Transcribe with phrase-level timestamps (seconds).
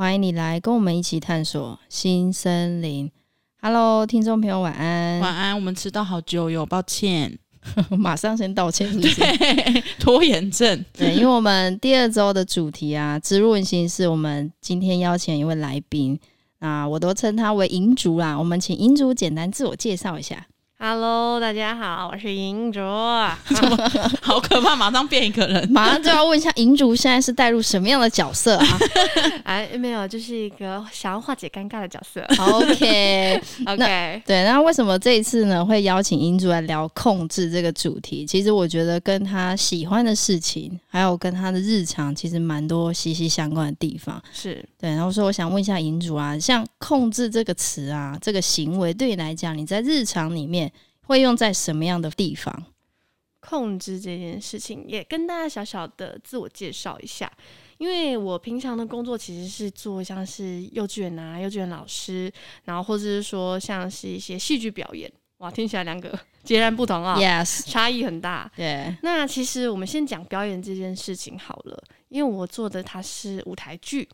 [0.00, 3.12] 欢迎你来跟我们一起探索新森林。
[3.60, 5.54] Hello，听众朋友，晚安，晚安。
[5.54, 7.38] 我们迟到好久哟，抱歉，
[7.98, 9.20] 马上先道歉是不是？
[10.00, 10.82] 拖延症。
[10.94, 16.18] 对，因为我们第二周的主题啊，植入源形式我们今天邀请一位来宾。
[16.60, 18.38] 啊，我都称他为银竹啦。
[18.38, 20.46] 我们请银竹简单自我介绍一下。
[20.82, 22.80] Hello，大家好，我是银竹。
[24.22, 28.66] 好可怕，马上变一个人，马上就要问一下银竹现在是带入什么样的角色啊？
[29.44, 32.24] 哎，没有，就是一个想要化解尴尬的角色。
[32.38, 34.42] OK，OK，对。
[34.44, 38.24] 那为什么这一次呢会邀请银竹来聊控制这个主题？
[38.24, 44.18] 其实我觉得跟他喜欢的事情，还有跟他的日常，其实蛮多息息相关的地方。
[44.32, 44.88] 是对。
[44.88, 50.69] 然后说，我想问一下银竹啊，像控制这个词啊，这个行为对你来讲，你在日常里面。
[51.10, 52.64] 会用在什么样的地方？
[53.40, 57.30] 控制这件事情，也跟大家小小的自我介绍一下。
[57.78, 62.30] 因为我平常的工作其实是做像是幼稚园啊，幼稚园老师，
[62.64, 65.10] 然后或者是说像是一些戏剧表演。
[65.38, 68.52] 哇，听起来两个截然不同啊，Yes，差异很大。
[68.54, 74.06] 对.那其实我们先讲表演这件事情好了，因为我做的它是舞台剧。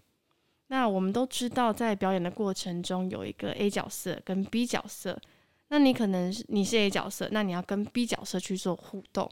[0.69, 5.21] 那我们都知道，在表演的过程中有一个 A 角色跟 B 角色。
[5.69, 9.29] 那你可能是你是 A 角色，那你要跟 B 角色去做互动，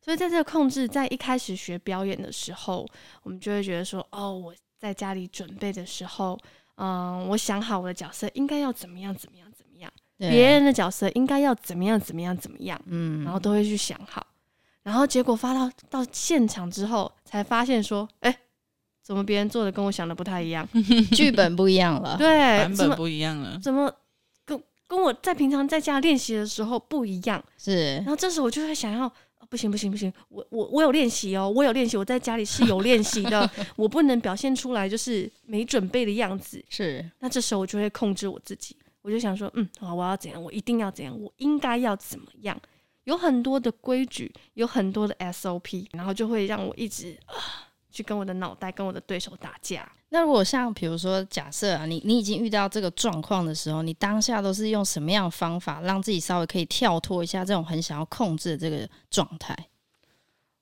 [0.00, 2.86] 所以在这个控制，在一开始学表演的时候，
[3.22, 6.38] 我们就会觉得说，哦，我在家里准备的时候，
[6.76, 14.26] 嗯，我想好我的角色应该要怎么样，怎么样，怎么样，别人的角色应该要怎么样，怎么样，怎么样，嗯，然后都会去想好，
[14.82, 18.36] 然后结果发到到现场之后，才发现说，哎，
[19.02, 20.68] 怎么别人做的跟我想的不太一样，
[21.14, 23.92] 剧本不一样了，对，版本不一样了，怎么？
[24.86, 27.96] 跟我在平常在家练习的时候不一样，是。
[27.96, 29.12] 然后这时候我就会想要，
[29.48, 36.64] 不行不行不行，我我我有练习哦，我有练习，我在家里是有练习的， 我不能表现出来就是没准备的样子。
[36.68, 37.04] 是。
[37.20, 42.60] 那这时候我就会控制我自己，我就想说，嗯，好，我要怎样，我一定要怎样，我应该要怎么样，
[43.04, 47.34] 有很多的规矩，有很多的 SOP，然后就会让我一直啊。
[47.88, 49.90] 去跟我的脑袋、跟我的对手打架。
[50.16, 59.54] 那如果像比如说，假设啊，你你已经遇到这个状况的时候，你当下都是用什么样的方法让自己稍微可以跳脱一下这种很想要控制的这个状态？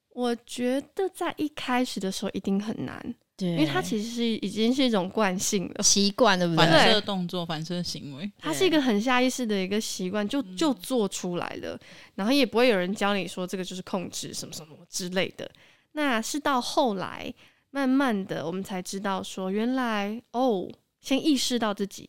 [0.09, 6.67] 我觉得在一开始的时候一定很难，对，因为它其实是已经是一种惯性了，习惯，对不对？
[6.67, 11.79] 反射动作、反射行为，它是一个很下意识的一个习惯，就就做出来了，
[12.17, 15.49] 然后也不会有人教你说这个就是控制什么什么之类的。
[15.93, 17.33] 那是到后来，
[17.75, 20.71] 慢慢的，我们才知道说，原来哦，
[21.01, 22.09] 先意识到自己，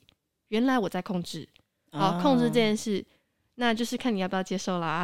[0.49, 1.49] 原来我在控制，
[1.91, 3.03] 好，控制这件事，
[3.55, 5.03] 那就是看你要不要接受啦。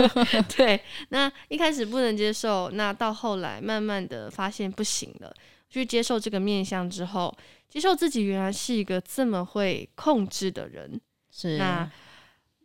[0.54, 0.78] 对，
[1.08, 5.32] 那一开始不能接受，那到后来，慢慢的发现不行了，
[5.70, 7.34] 去接受这个面相之后，
[7.70, 11.00] 接受自己原来是一个这么会控制的人，
[11.30, 11.56] 是。
[11.56, 11.90] 那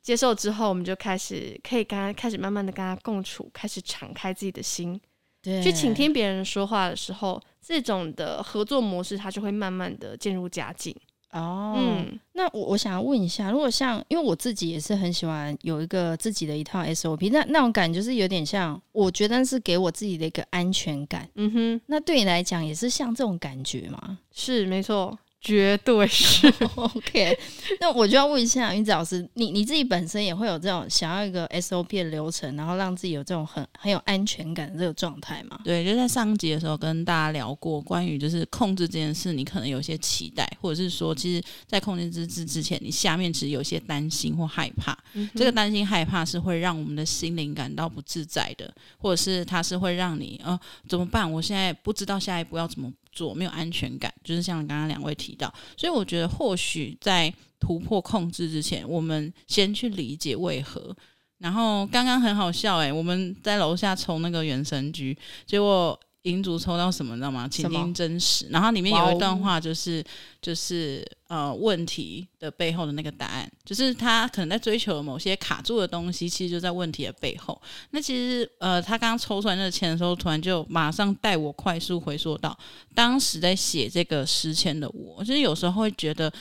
[0.02, 5.00] 接受之后，我们就开始可以跟他开始慢慢的跟他共处，开始敞开自己的心。
[5.44, 10.96] 去倾听别人说话的时候，这种的合作模式，它就会慢慢的渐入佳境。
[11.32, 21.30] 哦，嗯，那我我想要问一下，如果像，因为我自己也是很喜欢有一个自己的一套 SOP，那那种感觉就是有点像，我觉得是给我自己的一个安全感。
[21.36, 24.18] 嗯哼，那对你来讲也是像这种感觉吗？
[24.32, 25.20] 是，没错。
[25.40, 27.38] 绝对是 OK，
[27.80, 35.60] 那我就要问一下云子老师，你你自己本身也会有这种想要一个 SOP 的流程，然后让自己有这种很很有安全感的这个状态吗？
[35.64, 44.98] 对，就在上集的时候跟大家聊过关于就是控制这件事，你可能有些期待，或者是说，其实，在控制之之之前，你下面其实有些担心或害怕。
[45.14, 50.60] 嗯、这个担心害怕是会让我们的心灵感到不自在的，或者是它是会让你呃
[50.90, 51.32] 怎么办？
[51.32, 52.92] 我现在不知道下一步要怎么。
[53.18, 60.96] 做没有安全感，就是像刚刚两位提到，所以我觉得或许在突破控制之前，我们先去理解为何。
[61.40, 65.18] 然后刚刚很好笑诶、我们在楼下抽那个原神局，
[65.48, 66.00] 结果。
[66.24, 67.48] 营竹抽到什么，你知道吗？
[67.48, 70.04] 倾听真实，然后里面有一段话，就是
[70.42, 77.62] 就是呃，问题的背后的那个答案，就是他可能在追求某些卡住的东西，其实就在问题的背后。
[77.92, 82.58] 那其实呃，他刚刚抽出来那个钱的时候，突然就马上带我快速回溯到
[82.94, 85.24] 当时在写这个诗签的我。
[85.24, 86.32] 其实有时候会觉得，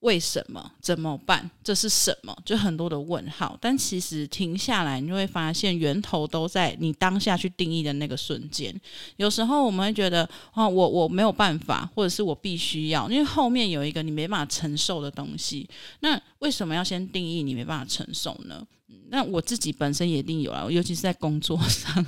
[0.00, 0.72] 为什么？
[0.80, 1.50] 怎么办？
[1.64, 2.36] 这是什么？
[2.44, 3.58] 就很多的问号。
[3.60, 8.72] 但其实停下来，你会发现源头都在你当下去定义的那个瞬间。
[9.16, 15.68] 有时候我们会觉得，哦，我我没有办法，或者是我必须要，因为后面有一个你没办法承受的东西。
[16.00, 18.64] 那为什么要先定义你没办法承受呢？
[19.08, 22.04] 那我自己本身也一定有啊，尤其是在工作上。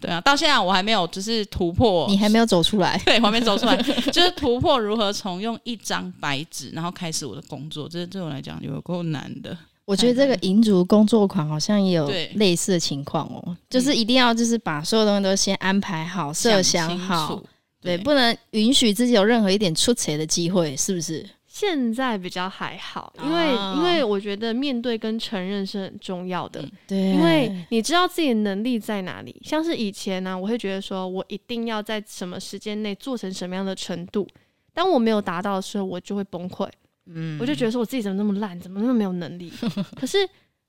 [0.00, 2.06] 对啊，到现在我还没有，就是突破。
[2.08, 3.76] 你还没有走出来，对，我还没走出来，
[4.12, 9.56] 就是突破如何从用一张白纸，然后开始我的工作，这对我来讲有够难的。
[9.84, 17.40] 我觉得这个银主工作狂好像也有类似的情况哦，对就是一定要就是把所有东西都先安排好、设想好，
[17.80, 21.24] 对，对，不能允许自己有任何一点出错的机会，是不是？
[21.58, 23.78] 现在比较还好，因为、oh.
[23.78, 26.62] 因为我觉得面对跟承认是很重要的。
[26.86, 29.34] 对，因为你知道自己的能力在哪里。
[29.42, 34.28] 像是以前呢、啊，我会觉得说我一定要在什么时间内做成什么样的程度，
[34.74, 36.68] 当我没有达到的时候，我就会崩溃。
[37.06, 39.50] 嗯，我就觉得说我自己怎么那么烂，怎么那么没有能力？
[39.98, 40.18] 可是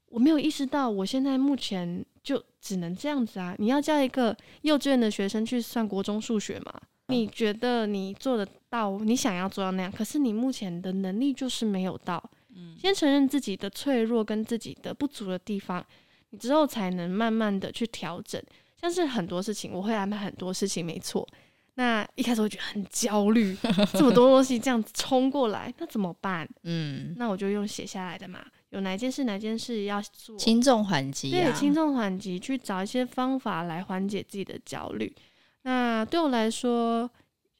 [0.07, 3.54] 我没有意识到，我现在目前就只能这样子啊！
[3.60, 6.74] 你要叫一个幼稚园的学生去算国中数学吗？
[7.07, 8.98] 你觉得你做得到？
[9.00, 12.21] 你想要做到那样，可是你目前的能力就是没有到。
[12.56, 15.86] 嗯，先承认自己的脆弱跟自己的不足的地方，
[16.31, 18.42] 你之后才能慢慢的去调整。
[18.80, 21.27] 像是很多事情，我会安排很多事情，没错。
[21.75, 23.56] 那一开始我觉得很焦虑，
[23.94, 26.48] 这么多东西这样子冲过来，那怎么办？
[26.63, 35.15] 嗯，那我就用写下来的嘛，有哪件事哪件事要做，轻重缓急啊，对，轻重缓急去找一些方法来缓解自己的焦虑。
[35.63, 37.09] 那对我来说，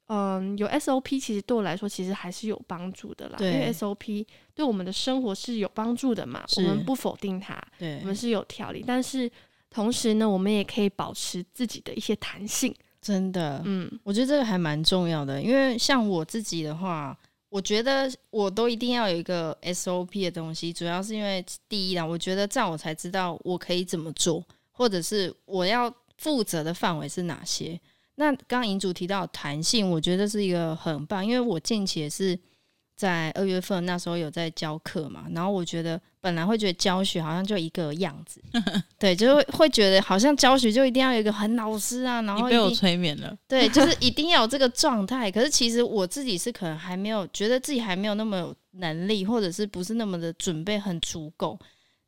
[0.08, 3.36] 嗯，有 SOP 其实对我来说其实还是有帮助的啦。
[3.38, 7.62] 对，因为 SOP 对我们的生活是有帮助的嘛，我们不否定它。
[7.78, 9.30] 对，我们是有条理，但是
[9.70, 12.74] 同时呢，我们也可以保持自己的一些弹性。
[13.02, 17.18] 真的，嗯，我觉得这个还蛮重要的，因为像我自己的话，
[17.50, 27.80] 我觉得我都一定要有一个 SOP 的东西，主要是因为第一啦，我觉得这样我才知道我可以怎么做，或者是我要负责的范围是哪些。
[28.16, 32.38] 那刚刚银主提到弹性，我觉得是一个很棒，因为我近期也是
[32.96, 38.42] 在二月份那时候有在教课嘛，然后我觉得本来会觉得教学好像就一个样子，
[38.98, 45.30] 对，就会会觉得好像教学就一定要有一个很老师啊，然后你被我催眠了，对，就是一定要有这个状态。
[45.32, 51.60] 可是其实我自己是可能还没有觉得自己还没有那么有能力，或者是不是那么的准备很足够。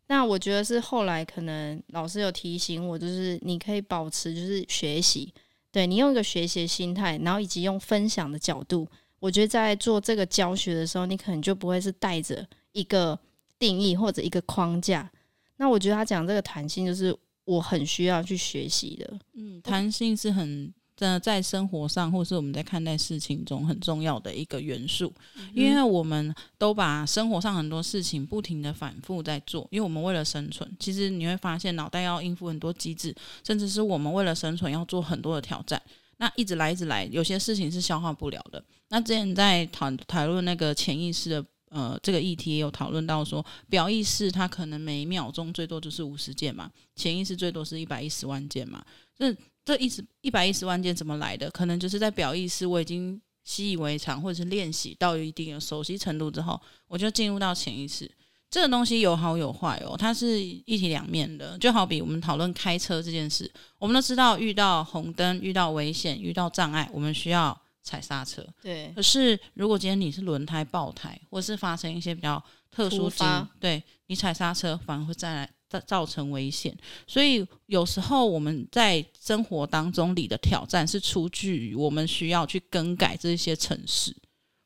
[0.10, 5.32] 那我觉得是后来可能老师有提醒我，就是你可以保持就是学习。
[5.72, 8.88] 对，你用一个学习心态，然后以及用分享的角度，
[9.20, 13.18] 我觉得在做这个教学的时候，你可能就不会是带着一个
[13.60, 15.10] 定义或者一个框架。
[15.58, 17.16] 那我觉得他讲这个弹性，就是
[17.46, 19.20] 我很需要去学习的。
[19.36, 20.74] 嗯，弹性是很。
[21.00, 33.16] 真的在生活上，或是我们在看待事情中很重要的一个元素，嗯、因为我们都把生活上很多事情不停的反复在做，因为我们为了生存，其实你会发现脑袋要应付很多机制，
[33.48, 35.81] 甚至是我们为了生存要做很多的挑战，
[36.18, 38.62] 那一直来一直来，有些事情是消化不了的。
[38.90, 48.84] 那之前在讨讨论那个潜意识的呃这个议题，也有讨论到说，表意识它可能每一秒钟最多就是五十件嘛，潜意识最多是一百一十万件嘛，
[49.18, 49.34] 这。
[49.69, 51.48] 这一十一百一十万件怎么来的？
[51.51, 58.10] 可能就是在表意识我已经习以为常，或者是练习到一定的熟悉程度之后，我就进入到潜意识。
[58.50, 61.55] 这个东西有好有坏哦，它是一体两面的。
[61.60, 68.44] 就好比我们讨论开车这件事，我们都知道遇到红灯、遇到危险、遇到障碍，我们需要踩刹车。
[68.63, 68.91] 对。
[68.96, 75.50] 可是如果今天你是轮胎爆胎，或是发生一些比较特殊情况，对你踩刹车反而会再来。
[75.70, 84.16] 造造成危险，所以有时候我们在生活当中里的挑战是出具于我们需要去更改这些城市，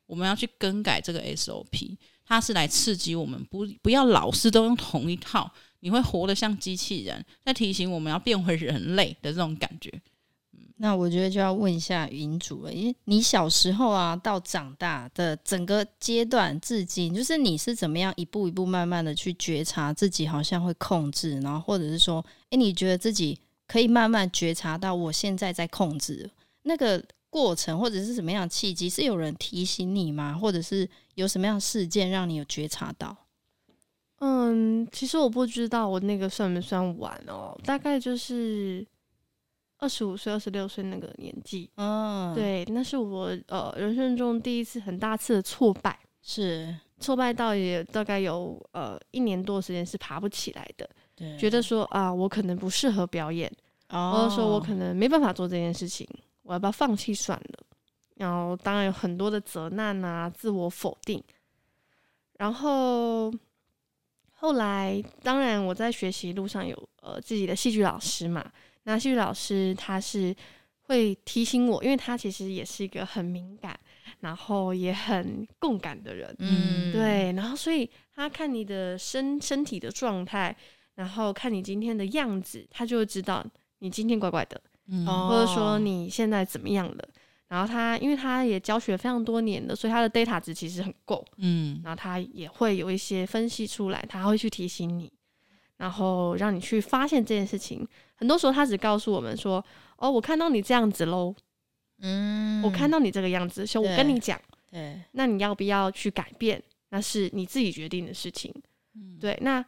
[0.06, 9.92] 我们要去更改这个 SOP，它是来刺激我们不不要老是都用同一套，你会活得像机器人，在提醒我们要变回人类的这种感觉。
[10.84, 26.30] 那我觉得就要问一下云主了，因为你小时候啊，到长大的整个阶段至今，就是你是怎么样一步一步慢慢的去觉察自己好像会控制，然后或者是说，诶，你觉得自己可以慢慢觉察到我现在在控制
[26.64, 30.38] 那个过程，或者是什么样的契机，是有人提醒你吗？
[30.38, 30.86] 或者是
[31.16, 33.16] 有什么样事件让你有觉察到？
[34.20, 38.86] 嗯，其实我不知道我那个算不算晚哦，大概就是。
[39.84, 53.52] 二十五岁、二十六岁那个年纪，嗯，对，那是我呃人生中第一次很大次的挫败，是挫败到也大概有呃一年多的时间是爬不起来的，对，觉得说啊，我可能不适合表演，
[53.90, 56.08] 哦，或者说我可能没办法做这件事情，
[56.44, 57.60] 我要不要放弃算了？
[58.16, 61.22] 然后当然有很多的责难啊，自我否定。
[62.38, 63.30] 然后
[64.32, 68.50] 后来，当然我在学习路上有呃自己的戏剧老师嘛。
[68.84, 70.36] 那戏剧老师他是
[70.82, 73.78] 会提醒我，因为他其实也是一个很敏感，
[74.20, 76.36] 然后也很共感的人。
[76.40, 77.32] 嗯，对。
[77.34, 80.56] 然后所以他看你的身身体的状态，
[80.96, 83.46] 然后看你今天的样子，他就会知道
[83.80, 87.08] 你今天怪怪的，嗯，或者说你现在怎么样了。
[87.48, 91.24] 然后他，因为他也教学非常多年的，所以他的 data 值其实很够。
[91.38, 95.12] 嗯，然后他也会有一些分析出来，他会去提醒你，
[95.78, 97.88] 然后让你去发现这件事情。
[98.16, 99.64] 很多时候他只告诉我们说
[99.98, 101.34] ：“哦，我看到你这样子喽，
[102.02, 104.40] 嗯，我看到你这个样子，所以我跟你讲，
[104.72, 106.62] 对，那你要不要去改变？
[106.90, 108.54] 那是你自己决定的事情。
[108.96, 109.64] 嗯，对，那。”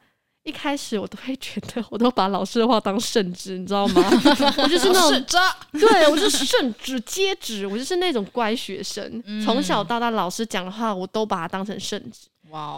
[0.45, 4.03] 一开始我都会觉得，我都把老师的话当圣旨，你知道吗？
[4.61, 5.25] 我就是那种，
[5.71, 9.03] 对，我就是圣旨接旨，我就是那种乖学生。
[9.43, 12.27] 从、嗯、小到大，老师讲的话，我都把它当成圣旨。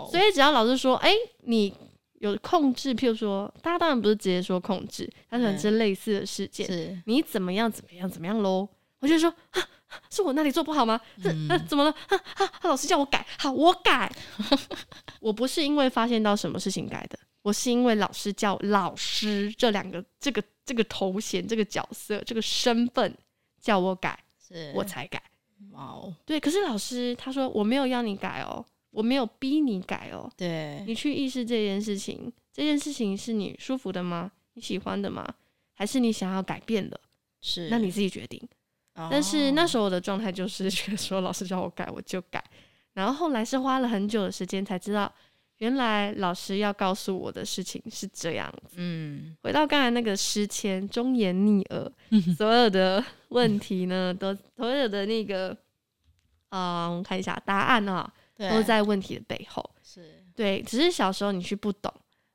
[0.10, 1.74] 所以只要老师说，哎、欸，你
[2.20, 8.68] 有控制，譬如说，大家当然不是直接说控制，他可能是类似的事件，是你怎么样，怎么样，怎么样喽？
[9.00, 9.32] 我就说，
[10.10, 11.00] 是我那里做不好吗？
[11.22, 11.92] 这、嗯啊，怎么了？
[12.08, 14.12] 啊啊，老师叫我改，好，我改。
[15.22, 17.20] 我不是因为发现到什么事情改的。
[17.44, 23.16] 我是因为老师叫老师这两个这个这个头衔这个角色这个身份
[23.62, 25.22] 叫我改，是我才改。
[25.72, 28.66] 哇哦，对，可是老师他说我没有要你改哦，
[28.98, 30.28] 我没有逼你改哦。
[30.36, 34.32] 对，你去意识这件事情，这件事情是你舒服的吗？
[34.54, 35.24] 你喜欢的吗？
[35.76, 37.00] 还是你想要改变的？
[37.40, 38.42] 是，那你自己决定。
[38.96, 42.44] 哦，但是那时候我的状态就是觉得说老师叫我改我就改，
[42.94, 45.14] 然后后来是花了很久的时间才知道。
[45.60, 48.76] 原来老师要告诉我的事情是这样子。
[48.78, 51.92] 嗯，回到刚才那个诗签忠言逆耳，
[52.38, 55.58] 所有的问题呢，都所有的那个，
[56.50, 59.68] 嗯，看一下答案啊，对都在问题的背后。
[59.84, 61.92] 是对，只是小时候你去不懂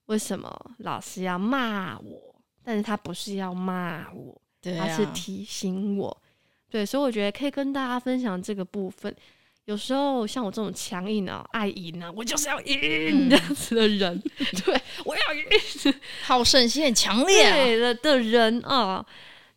[0.06, 6.22] 为什么老师要骂我，但是他不是要骂我，对啊、他是提醒我。
[6.68, 9.14] 对，所以我觉得可以跟大家分享这个部分。
[9.66, 15.94] 有时候像我这种强硬啊、爱赢啊，我就是要赢这样子的人，嗯、 对，我要赢，
[16.24, 19.06] 好胜心很强烈啊的的人啊。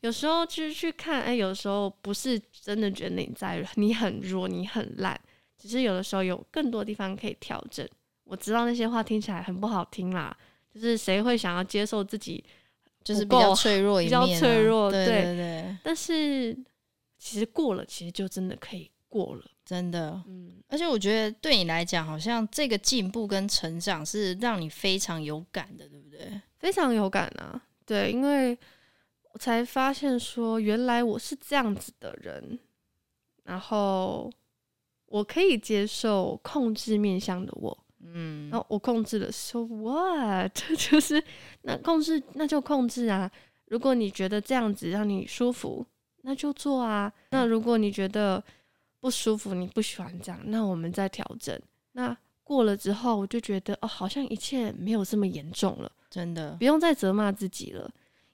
[0.02, 5.20] 有时候就是去看，哎，有时候不是真的觉得你在，你很弱，你很烂，
[5.66, 7.88] 只是有的时候有更多地方可以调整。
[8.24, 10.36] 我知道那些话听起来很不好听啦，
[10.74, 12.44] 就是谁会想要接受自己
[13.04, 15.36] 就是比较脆弱一面、啊，比较脆弱，对对对。
[15.36, 16.56] 对但是
[17.18, 19.44] 其实过了，其实就真的可以过了。
[19.66, 26.40] 真的，嗯，而且我觉得对你来讲，好像这个进步跟成长是让你非常有感的，对不对？
[26.60, 28.56] 非常有感啊，对，因为
[29.34, 32.60] 我才发现说，原来我是这样子的人，
[33.44, 34.32] 然后
[35.16, 40.52] 我可以接受控制面向的我，嗯，然后我控制了，so what？
[40.78, 41.24] 就是
[41.62, 43.32] 那控制，那就控制啊。
[43.68, 45.86] 如果你觉得这样子让你舒服，
[46.24, 47.10] 那就做啊。
[47.30, 48.44] 那如果你觉得
[49.00, 51.58] 不舒服，你不喜欢这样，那我们再调整。
[51.94, 57.90] 那过了之后，我就觉得哦，好像一切没有这么严重了，真的不用再责骂自己了。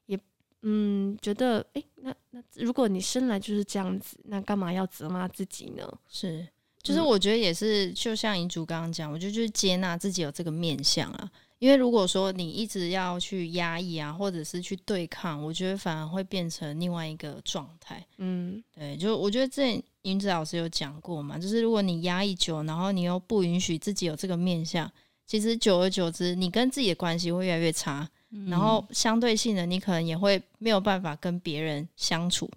[0.08, 0.20] 也
[0.64, 5.88] 嗯，觉得哎、欸，那那如果你生来就是这样子，那干嘛要责骂自己呢？
[6.10, 6.48] 是，
[6.82, 11.32] 就是我觉得也是，就像银主刚刚讲，我觉得就是接纳自己有这个面相啊。
[11.60, 18.04] 因为如果说你一直要去压抑啊，或者是去对抗，我觉得反而会变成另外一个状态。
[18.18, 24.92] 嗯，对，就我觉得这银子老师有讲过嘛，就是如果你压抑久，然后你又不允许自己有这个面相，
[25.28, 32.50] 其实久而久之，你跟自己的关系会越来越差，嗯、然后相对性的，你可能也会没有办法跟别人相处。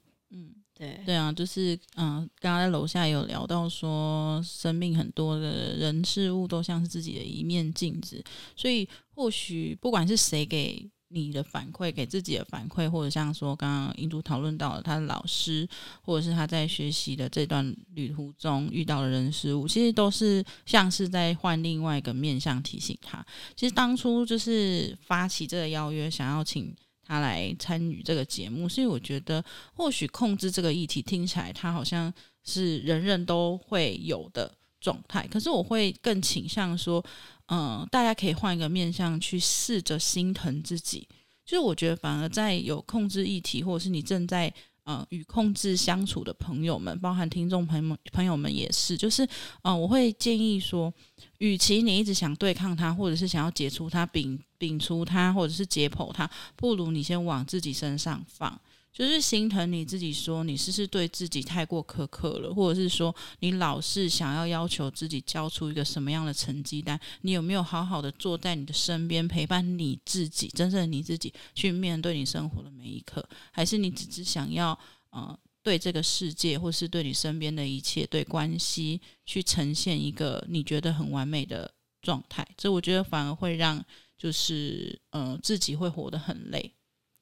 [0.76, 8.22] 对对啊，就是嗯，刚刚在楼下有聊到说，生命很多的人事物都像是自己的一面镜子，
[8.56, 15.64] 所以或许不管是谁给你的反馈，给自己的反馈，或者像说刚刚印度讨论到了他的老师，
[16.02, 17.64] 或者是他在学习的这段
[17.94, 23.24] 旅途中遇到的人事物，其实都是像是在换另外一个面向提醒他。
[23.54, 26.74] 其实当初就是发起这个邀约，想要请。
[27.06, 29.44] 他来参与这个节目，所以我觉得
[29.74, 35.26] 或许控制这个议题听起来，他好像是人人都会有的状态。
[35.28, 37.04] 可是我会更倾向说，
[37.46, 41.06] 嗯、大家可以换一个面向去试着心疼自己。
[41.44, 44.52] 就是我觉得反而在有控制议题，或者是你正在
[44.86, 49.26] 嗯与控制相处的朋友们，包含听众朋友们朋友们也是，就是
[49.62, 50.92] 嗯、我会建议说，
[51.38, 58.60] 与其你一直想对抗他，或者是想要解除他，摒摒除他，或者是解剖他，不如你先往自己身上放。
[58.94, 66.98] 就是心疼你自己，说你是不是对自己太过苛刻了，或者是说你老是想要要求自己交出一个什么样的成绩单？
[67.22, 73.28] 你有没有好好的坐在你的身边陪伴你自己，真正你自己去面对你生活的每一刻？
[73.50, 74.78] 还是你只是想要
[75.10, 81.68] 呃对这个世界，或是对你身边的一切、对关系去呈现一个你觉得很完美的
[82.00, 82.46] 状态？
[82.56, 83.84] 这我觉得反而会让
[84.16, 86.72] 就是呃自己会活得很累。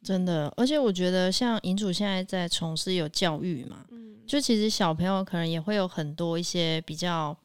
[0.02, 7.36] 真的，而且我觉得像银主现在在从事有教育嘛，嗯，就其实小朋友可能也会有很多一些比较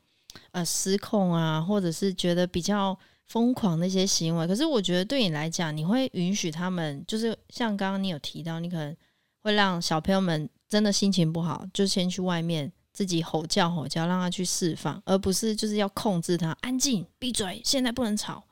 [0.51, 4.47] 呃失控啊，或者是觉得比较疯狂的一些行为。
[4.47, 8.97] 可是我觉得对你来讲，你会允许他们，就是像刚刚你有提到，你可能
[9.43, 18.43] 会让小朋友们真的心情不好，就先去外面自己吼叫吼叫，让他去释放，而不是就是要控制他，安静，闭嘴，现在不能吵。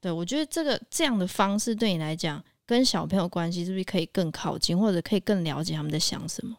[0.00, 2.42] 对，我觉得这个这样的方式对你来讲。
[2.66, 6.56] 跟小朋友关系是不是可以更靠近，或者可以更了解他们在想什么？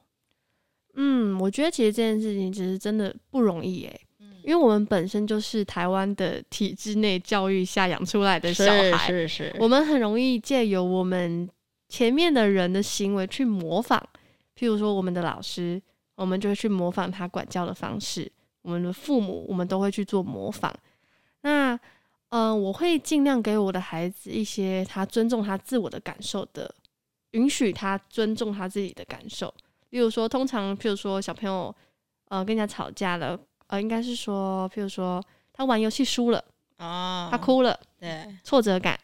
[0.95, 4.01] 嗯，我觉得其实这件事情其实真的不容易诶、
[4.41, 11.47] 因为我们本身就是台湾的体制内教育下养出来的小孩，是是是，我们很容易借由我们
[11.89, 14.01] 前面的人的行为去模仿，
[14.57, 15.81] 譬如说我们的老师，
[16.15, 18.23] 我们就会去模仿他管教的方式；
[18.61, 20.73] 我们的父母，我们都会去做模仿。
[21.41, 21.79] 那
[22.29, 26.74] 嗯、呃，我会尽量给我的孩子一些他尊重他自我的感受的，
[27.31, 29.53] 允许他尊重他自己的感受。
[29.91, 31.74] 例如说，通常譬如说小朋友
[32.27, 36.43] 呃跟人家吵架了，呃，应该是说譬如说他玩游戏输了
[36.75, 39.00] 啊，他哭了，对，挫折感，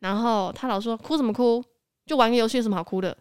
[0.00, 1.64] 然后他老说哭什么哭，
[2.04, 3.16] 就玩个游戏有什么好哭的？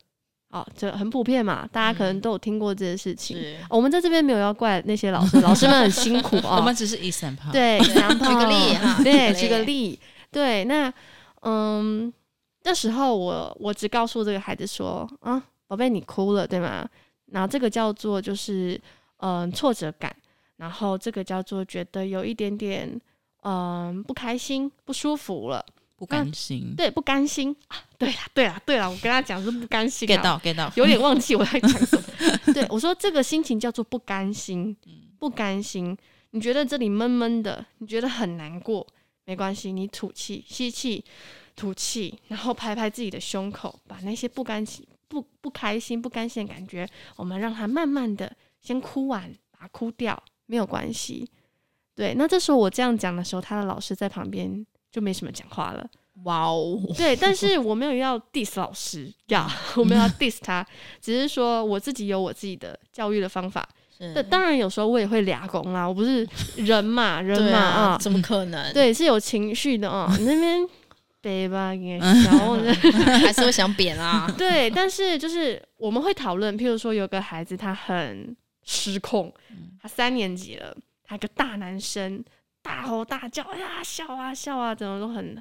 [0.56, 3.38] 哦，这很普遍嘛，大家可能都有听过这些事情。
[3.38, 6.56] 嗯哦、我们在这边没有要怪那些老师，老师们很辛苦啊。
[6.56, 10.00] 我们只是 example，对，example，举个例哈，对，举个例，
[10.32, 10.92] 对，那
[11.42, 12.12] 嗯，
[12.64, 16.88] 那时候我我只告诉这个孩子说啊，宝贝，你哭了，对吗？
[17.34, 18.80] 然后这个叫做就是
[19.18, 20.16] 嗯挫折感，
[20.56, 22.98] 然后这个叫做觉得有一点点
[23.44, 25.66] 嗯不开心、不舒服了。
[25.98, 27.78] 不甘心，对，不甘心啊！
[27.98, 32.04] 对啦，对啦，对啦，我跟他讲是不甘心， get 到，get 到，有点忘记我在讲什么。
[32.54, 34.76] 对，我说这个心情叫做不甘心，
[35.18, 35.98] 不甘心。
[36.32, 38.86] 你觉得这里闷闷的，你觉得很难过，
[39.24, 41.02] 没关系，你吐气，吸气，
[41.56, 51.26] 吐气，然后拍拍自己的胸口，把那些不甘心、不不开心、不甘心的感觉，我们让它慢慢的先哭完，把它哭掉，没有关系。
[51.96, 54.66] 对，那这时候我这样讲的时候，他的老师在旁边。
[54.96, 55.86] 就没什么讲话了。
[56.24, 60.66] 哇哦，对，但是我没有要 diss 老师 呀，yeah, 我没有要 diss 他，
[61.02, 63.68] 只是说我自己有我自己的教育的方法。
[64.14, 68.72] 那当然有时候我也会俩工啦，我不是人嘛， 人嘛啊，啊，怎么可能？
[68.72, 70.08] 对，是有情绪的啊。
[70.24, 70.66] 那边
[71.22, 71.74] 对吧？
[71.74, 72.56] 然后
[73.20, 74.34] 还是会想扁啊。
[74.38, 79.34] 对，但是就是我们会讨论，譬如说有个孩子他很失控，
[79.82, 82.24] 他三年级了，他一个大男生。
[82.66, 85.40] 大吼大叫，哎呀，笑啊笑啊，怎么都很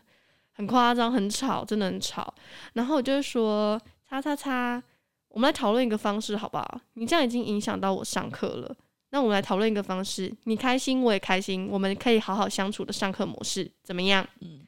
[0.52, 2.34] 很夸张，很吵，真的很吵。
[2.74, 4.82] 然后我就说，叉叉叉，
[5.28, 6.80] 我们来讨论一个方式，好不好？
[6.92, 8.76] 你这样已经影响到我上课了。
[9.08, 14.26] 那我们来讨论一个方式，你开心我也开心，我们可以好好相处的上课模式怎么样？
[14.40, 14.60] 嗯。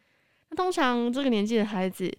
[0.49, 2.11] 那通常这个年纪的孩子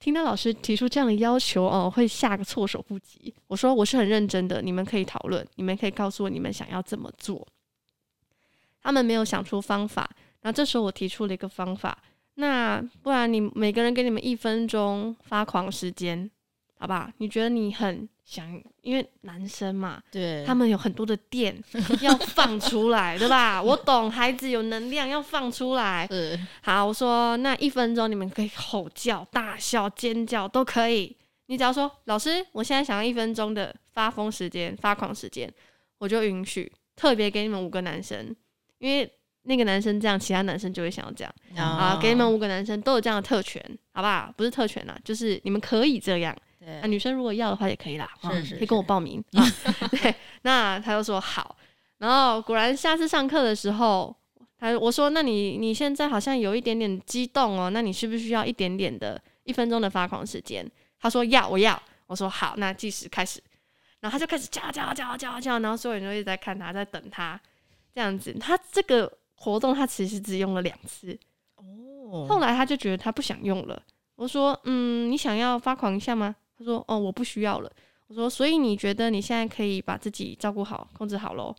[0.00, 3.32] 听到老师提出这样的要求哦，会吓个措手不及。
[3.46, 7.46] 我说我是很认真的，你们可以讨论，你们可以告诉我你们想要怎么做。
[8.82, 10.08] 他们没有想出方法，
[10.42, 11.96] 那这时候我提出了一个方法，
[12.34, 16.30] 那不然你每个人给你们一分钟发狂时间，
[16.78, 17.10] 好不好？
[17.18, 21.60] 你觉得你很想，因为男生嘛，对，他们有很多的电
[22.00, 23.60] 要放出来，对吧？
[23.60, 26.06] 我懂，孩子有能量要放出来。
[26.10, 31.16] 是，好，我说那一分钟你们可以吼叫、大笑、尖叫都可以。
[31.46, 35.50] 你只要说，老师，我现在想要一分钟的发疯时间、发狂时间，
[35.96, 38.36] 我就允许，特别给你们五个男生。
[38.78, 39.10] 因为
[39.42, 41.80] 那个男生这样，其他男生就会想要这样、oh.
[41.80, 41.98] 啊！
[42.00, 43.62] 给你们五个男生都有这样的特权，
[43.92, 44.32] 好不好？
[44.36, 46.36] 不是特权啦，就是你们可以这样。
[46.58, 49.44] 对啊，女生如果要的话也可以啦，是是是，可以跟我报名 啊。
[49.90, 51.56] 对，那他就说好。
[51.98, 54.14] 然后果然下次上课的时候，
[54.58, 60.68] 他我说：“那你你现在好像有一点点激动哦，那你需不需要一点点的一分钟的发狂时间？”
[61.00, 63.40] 他说：“要，我要。”我说：“好，那计时开始。”
[64.00, 67.40] 然后他就开始叫叫叫叫叫，然后所有人都一直在看他，在等他。
[67.98, 71.18] 这样子，他这个活动他其实只用了两次
[71.56, 72.26] 哦。
[72.28, 73.82] 后来他就觉得他不想用了。
[74.14, 77.70] 我说：“嗯，你想要发狂一下吗？”他说：“哦，我不需要了。”
[78.06, 81.52] 我说：“所以你觉得你现在可以把自己照顾好、控制好喽？”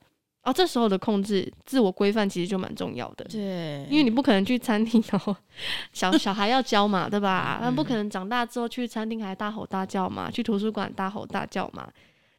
[0.43, 3.25] 哦，这时候的控制、自我规范其实就蛮重要的。
[3.25, 5.36] 对，因为你不可能去餐厅，然后
[5.91, 7.60] 小小孩要教嘛，对吧？
[7.62, 11.91] 那不可能长大之后去餐厅还大吼大叫嘛，去图书馆大吼大叫嘛。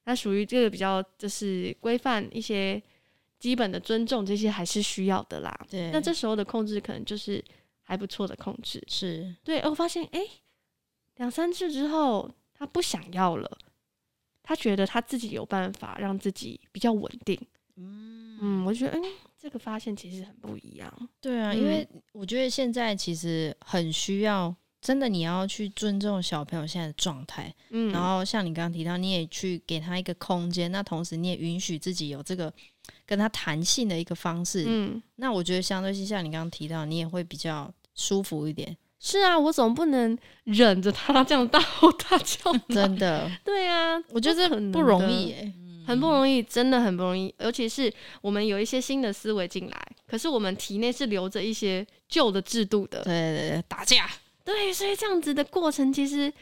[0.04, 2.82] 那属于这个比较就是规范一些
[3.40, 5.66] 基本的尊重，这些还是需要的啦。
[5.68, 7.42] 对，那这时候的控制可能就是
[7.82, 8.80] 还不错的控制。
[8.86, 10.20] 是对，我发现哎，
[11.16, 13.58] 两三次之后他不想要了，
[14.42, 17.40] 他觉得他自己有办法让自己比较稳定。
[17.76, 19.02] 嗯嗯，我觉得，嗯，
[19.38, 21.08] 这个发现其实很不一样。
[21.20, 27.54] 对啊，嗯，因为我觉得现在其实很需要，真的你要去尊重小朋友现在的状态。
[27.70, 32.52] 嗯，然后像你刚刚提到，你也去给他一个空间，那同时你也允许自己有这个
[33.06, 34.64] 跟他弹性的一个方式。
[34.66, 38.76] 嗯，那我觉得相对性，像你刚刚提到，你也会比较舒服一点。
[38.98, 42.52] 是啊，我总不能忍着他这样大吼大叫。
[42.68, 45.52] 真的，对啊，我觉得这很不容易哎。
[45.86, 47.34] 很不容易，真的很不容易。
[47.38, 53.02] 尤其是我们有一些新的思维进来，可是我们体内是留着一些旧的制度的。
[53.02, 54.08] 对对对，打架。
[54.44, 56.32] 对，所以这样子的过程其实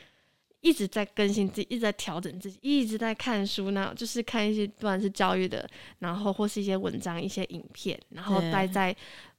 [0.69, 5.69] 一直在更新自己，一直在调整自己，一直在看书，那就是看一些不管是教育的，
[6.01, 8.95] 然后或是一些文章、一些影片，然后待在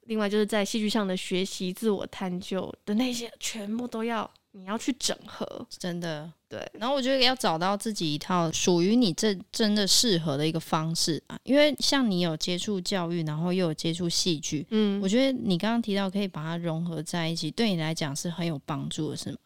[0.05, 4.29] 另外就是在戏剧上的学习、自我探究的那些，全部都要。
[4.53, 6.59] 你要去整合，真的对。
[6.73, 19.37] 然后我觉得要找到自己一套属于你这真的适合的一个方式啊，因为像你有接触教育，然后又有接触戏剧，嗯，我觉得你刚刚提到可以把它融合在一起，对你来讲是很有帮助的，是吗？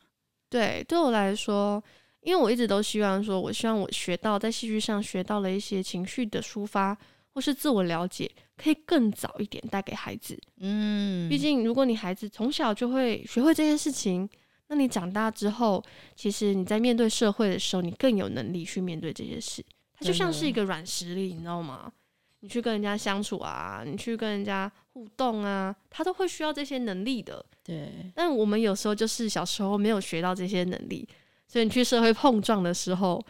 [0.53, 1.83] 对，对我来说，
[2.21, 6.95] 因为我一直都希望说，我希望我学到在戏剧上学到了一些情绪的抒发
[7.33, 10.39] 或是自我了解，可以更早一点带给孩子。
[10.59, 14.29] 嗯，毕竟如果你孩子从小就会学会这件事情。
[14.67, 15.83] 那你长大之后，
[16.15, 19.63] 其实你在面对社会的时候，你更有能力去面对这些事。
[19.93, 21.91] 它就像是一个软实力，你知道吗？
[22.39, 27.45] 你去跟人家相处啊，你去跟人家互动啊，他都会需要这些能力的。
[27.63, 28.11] 对。
[28.13, 31.07] 但我们有时候就是小时候没有学到这些能力，
[31.47, 33.23] 所以你去社会碰撞的时候，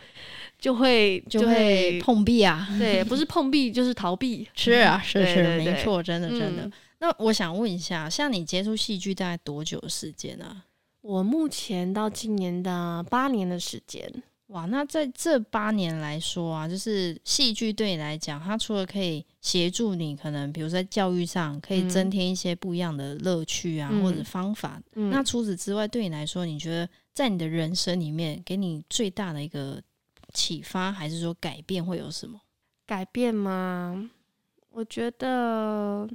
[0.60, 2.68] 就会就会碰壁啊。
[2.80, 4.48] 对，不是碰壁就是逃避。
[4.56, 6.72] 是啊，是是，没错，真的真的。
[7.00, 10.64] 那我想问一下，像你接触戏剧大概多久的时间呢？
[11.02, 14.10] 我目前到今年的八年的时间，
[14.54, 24.80] 哇，那在这八年来说啊，就是戏剧对你来讲，它除了可以协助你，可能比如说在教育上可以增添一些不一样的乐趣啊，嗯、或者方法。
[24.94, 29.82] 嗯、那除此之外，对你来说，你觉得在你的人生里面，给你最大的一个
[30.34, 32.40] 启发，还是说改变会有什么？
[32.86, 34.08] 改变吗？
[34.70, 36.08] 我觉得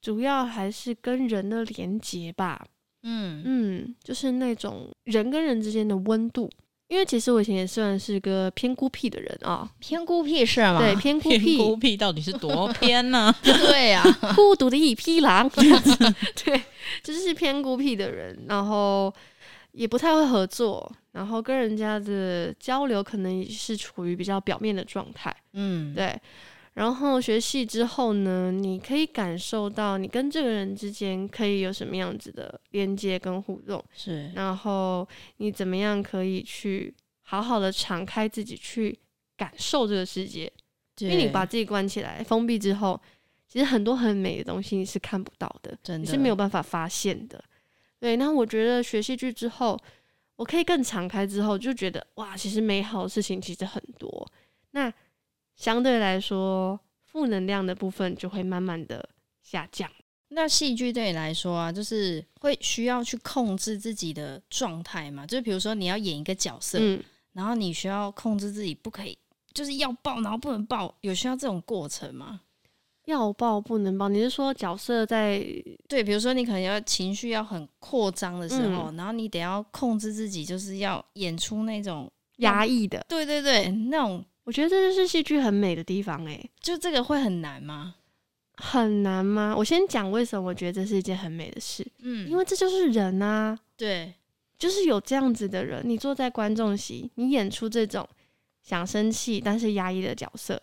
[0.00, 2.66] 主要还是跟人的连接吧。
[3.04, 6.50] 嗯嗯，就是那种人跟人之间的温度，
[6.92, 10.78] 因为其实我以前也算是个偏孤僻的人啊，偏孤僻是吗？
[10.78, 13.34] 对，偏孤僻， 偏孤僻到底是多 偏呢？
[13.42, 15.48] 对呀、啊，孤独的一匹狼，
[16.44, 16.62] 对，
[17.02, 19.10] 就是偏孤僻的人，然后
[19.72, 26.14] 也不太会合作，然后跟人家的交流可能是处于比较表面的状态，嗯，对。
[26.74, 34.32] 然后学戏之后呢，你可以感受到你跟这个人之间可以有什么样子的连接跟互动，是。
[34.34, 35.06] 然后
[35.36, 38.98] 你怎么样可以去好好的敞开自己去
[39.36, 40.50] 感受这个世界？
[41.00, 42.98] 因为你把自己关起来封闭之后，
[43.46, 47.44] 其实很多很美的东西你是看不到的，真的你是没有办法发现的。
[48.00, 49.78] 对，那我觉得学戏剧之后，
[50.36, 54.26] 我可以更敞开之后，就觉得哇，其实美好的事情其实很多。
[54.70, 54.90] 那。
[55.62, 59.08] 相对来说，负能量的部分就会慢慢的
[59.44, 59.88] 下降。
[60.30, 65.24] 那戏剧对你来说啊，就是会需要去控制自己的状态嘛？
[65.24, 67.00] 就是比如说你要演一个角色，嗯，
[67.34, 69.16] 然后你需要控制自己不可以，
[69.54, 72.40] 就是要爆，然后不能爆，有需要这种过程吗？
[73.04, 75.38] 要爆不能爆，你是说角色在
[75.86, 76.02] 对？
[76.02, 84.24] 比如说你可能要情绪要很扩张的时候，嗯，然后你得要控制自己，就是要演出那种压抑的，对对对，那种。
[84.44, 87.94] 我觉得这就是戏剧很美的地方，欸，诶，就这个会很难吗？
[88.56, 89.54] 很难吗？
[89.56, 91.86] 我先讲为什么我觉得这是一件很美的事。
[92.00, 94.12] 嗯，因为这就是人啊，对，
[94.58, 98.06] 就是有这样子的人，你坐在观众席，你演出这种
[98.62, 100.60] 想生气但是压抑的角色，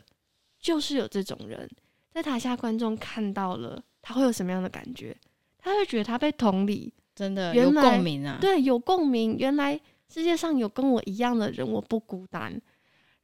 [0.60, 1.70] 就是有这种人
[2.12, 5.16] 在台下，观众看到了，他会有什么样的感觉？
[5.58, 9.36] 他会觉得他被同理，真的有共鸣啊，对，有共鸣。
[9.38, 9.80] 原来
[10.14, 12.62] 世界上有跟我一样的人，我不孤单。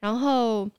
[0.05, 0.69] 然后，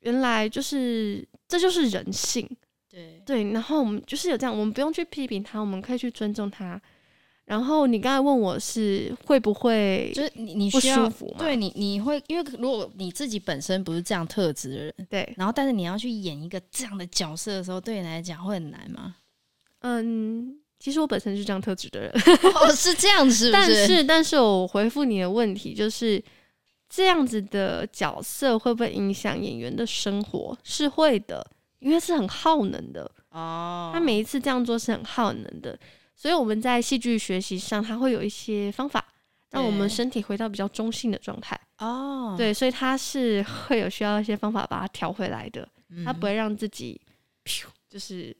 [0.00, 2.46] 原来就是这就是人性，
[2.90, 3.50] 对对。
[3.52, 6.78] 然后我们就是有这样，我们不用去批评他，我们可以去尊重他。
[7.46, 11.36] 然后你刚才问我是会不会，就是你你不舒服吗？
[11.38, 19.16] 对你你会因为如果你自己本身不是这样特质的人，对，然后但是你要去演一个这样的角色的时候，对你来讲会很难吗？
[19.80, 22.10] 嗯，其实我本身是这样特质的人，
[22.54, 26.22] 哦，是这样子， 但是但是我回复你的问题就是，
[26.94, 30.56] 这样子的角色会不会影响演员的生活？
[30.62, 31.44] 是会的，
[31.80, 33.90] 因为是很耗能的哦。
[33.92, 35.76] 他每一次这样做是很耗能的。
[36.14, 39.04] 所以我们在戏剧学习上，他会有一些方法，
[39.50, 41.60] 让我们身体回到比较中性的状态。
[41.78, 45.68] 哦，对，所以他是会有需要一些方法把它调回来的。
[46.04, 47.00] 他不会让自己，
[47.90, 48.34] 就是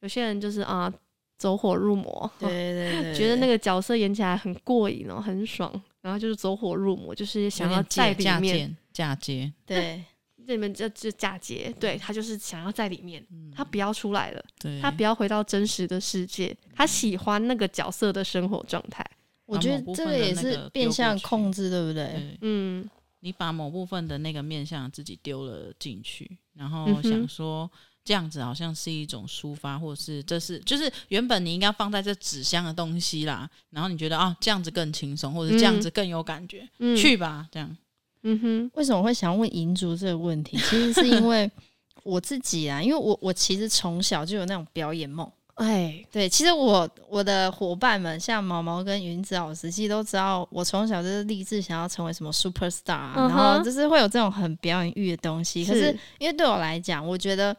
[0.00, 0.90] 有些人就是啊，
[1.36, 2.30] 走火入魔。
[2.38, 5.70] 对对对， 觉得那个角色演起来很过瘾哦，很爽，
[6.02, 9.50] 然后就是走火入魔，就是想要在里面嫁接。
[9.64, 10.04] 对。
[10.44, 19.08] 这里面就就嫁接，对，他就是想要在里面，嗯、他不要出来了，对他不要回到真实的世界，他喜欢那个角色的生活状态。
[19.46, 22.06] 我觉得这个也是变相控制，对不对？
[22.06, 27.70] 对嗯，你把某部分的那个面向自己丢了进去，然后想说
[28.04, 37.76] 这样子好像是一种抒发，或者是这是就是原本你应该放在这纸箱的东西啦，然后你觉得啊这样子更轻松，或者这样子更有感觉，嗯、去吧，这样。
[38.24, 40.56] 嗯哼，为什么会想问银竹这个问题？
[40.56, 41.50] 其实是因为
[42.04, 45.28] 我自己啊，因为我我其实从小就有那种表演梦。
[45.56, 55.62] 哎，对，其实我我的伙伴们，像毛毛跟云子老师，其实都知道我从小就是立志想要成为什么 super star，啊嗯、然后就是会有这种很表演欲的东西。
[55.62, 57.54] 是可是因为对我来讲，我觉得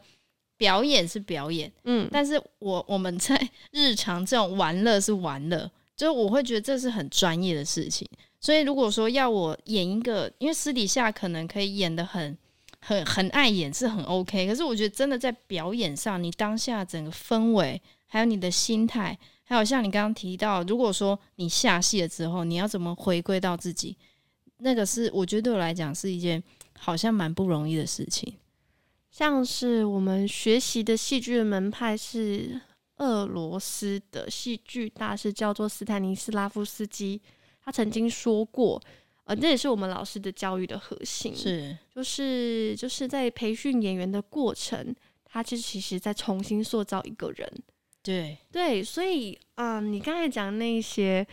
[0.56, 3.36] 表演是表演，嗯，但是我我们在
[3.72, 8.08] 日常这种玩乐是玩乐，就是我会觉得这是很专业的事情。
[8.40, 12.36] 所以，如果说要我演一个，因为私底下可能可以演的很、
[12.78, 14.46] 很、很爱演，是很 OK。
[14.46, 23.96] 可是，我觉得真的在表演上，你当下整个氛围，还有你的心态，还有像你刚刚提到，如果说你下戏了之后，你要怎么回归到自己，
[24.58, 26.42] 那个是我觉得对我来讲是一件
[26.78, 28.30] 好像蛮不容易的事情。
[29.14, 32.60] 像是我们学习的戏剧的门派是
[32.96, 37.22] 俄罗斯的戏剧大师，叫做斯坦尼斯拉夫斯基。
[37.64, 38.82] 他曾经说过，
[39.22, 41.78] 呃，这也是我们老师的教育的核心，是。
[41.94, 44.92] 就是就是在培训演员的过程，
[45.24, 47.48] 他其实其实在重新塑造一个人，
[48.02, 48.36] 对。
[48.50, 51.24] 对，所以嗯、呃，你刚才讲那些，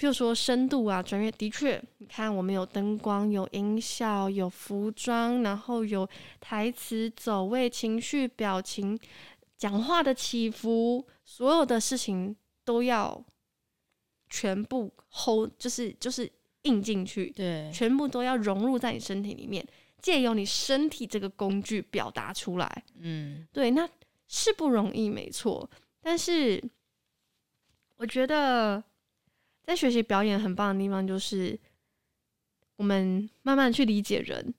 [0.00, 6.08] 譬如说深度啊、专业，的确，你看我们有灯光、有音效、有服装，然后有
[6.40, 8.98] 台词走位、情绪表情、
[9.58, 12.34] 讲话的起伏，所有的事情
[12.64, 13.22] 都要。
[14.32, 16.30] 全部 hold 就是就是
[16.62, 19.66] 印进去，对，全部都要融入在你身体里面，
[20.00, 23.88] 借由你身体这个工具表达出来，嗯，对，那
[24.28, 25.68] 是不容易，没错。
[26.00, 26.62] 但是
[27.96, 28.80] 我觉得
[29.64, 31.58] 在学习表演很棒的地方，就是
[32.76, 34.54] 我们慢慢去理解人，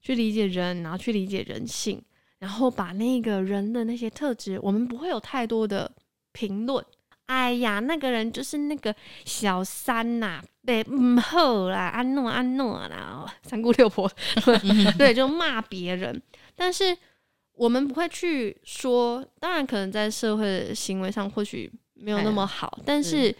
[0.00, 2.02] 去理解人，然后去理解人性，
[2.38, 5.90] 然后把那个人的那些特质，我们不会有太多的
[6.32, 6.84] 评论。
[7.26, 8.92] 哎呀，那个人就是那个
[9.24, 14.10] 小三呐、啊，对，唔好啦，安诺安诺啦，三姑六婆，
[14.98, 16.20] 对，就骂别人。
[16.56, 16.96] 但是
[17.52, 23.32] 我们不会去说，当然可能在社会的行为上或许没有那么好，哎、但是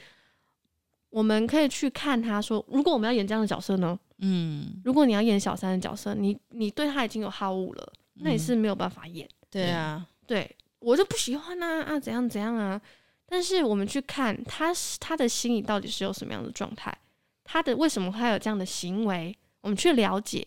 [1.10, 3.98] 我们可以去看他说，如果我们要演这样的角色呢？
[4.18, 9.26] 嗯，如果你要演小三的角色，你你对他已经有好恶了，那也是没有办法演。
[9.26, 12.80] 嗯、对啊，对我就不喜欢啊啊，怎样怎样啊。
[13.26, 16.96] 但是我们去看他，他的心里到底是有什么样的状态？
[17.44, 19.36] 他的为什么会有这样的行为？
[19.62, 20.46] 我们去了解，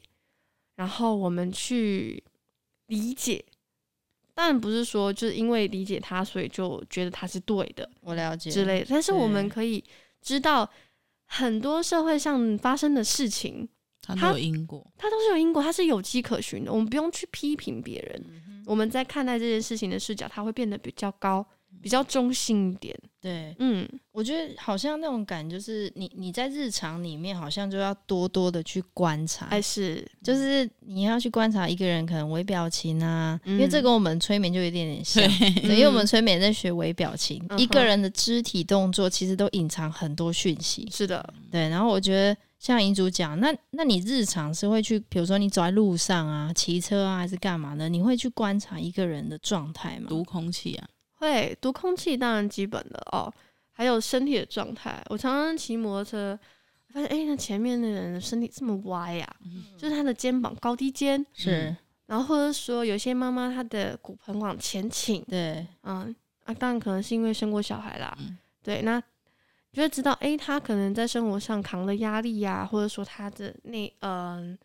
[0.75, 2.23] 然后我们去
[2.87, 3.43] 理解。
[4.35, 7.89] 当然不是说就是因为理解他，所以就觉得他是对的。
[8.01, 8.87] 我了解之类的。
[8.89, 9.83] 但是我们可以
[10.23, 10.67] 知道
[11.27, 13.67] 很多社会上发生的事情，
[14.01, 16.71] 它都有因果，它都是有因果，它是有迹可循的。
[16.71, 21.45] 我们不用去批评别人，嗯、我们在看待这件事情的视角，它会变得比较高。
[21.83, 41.67] 比较中性一点，对，嗯，我觉得好像那种感就是你你在日常里面好像就要多多的去观察，还是就是你要去观察一个人可能微表情啊，嗯、因为这跟我们催眠就有一点点像，对，对，因为我们催眠在学微表情，嗯、一个人的肢体动作其实都隐藏很多讯息，是的，对。
[41.67, 47.89] 然后我觉得像银主讲，那那你日常是会去，比如说你走在路上啊，骑车啊，还是干嘛的？
[47.89, 50.05] 你会去观察一个人的状态吗？
[50.07, 50.87] 读空气啊。
[51.23, 53.33] 对，读空气当然基本的哦，
[53.71, 55.01] 还有身体的状态。
[55.07, 56.37] 我常常骑摩托车，
[56.89, 61.73] 发现哎，那前面的人的身体这么歪呀、啊，嗯、就是他的肩膀高低肩是，
[62.07, 69.01] 然后或者说有些妈妈她的骨盆往前倾，对，嗯啊，当然可能是因为生过小孩啦，嗯、对，那
[69.71, 74.57] 就会知道，哎、欸，他可能在生活上扛了压力呀、啊，或者说他的那嗯嗯、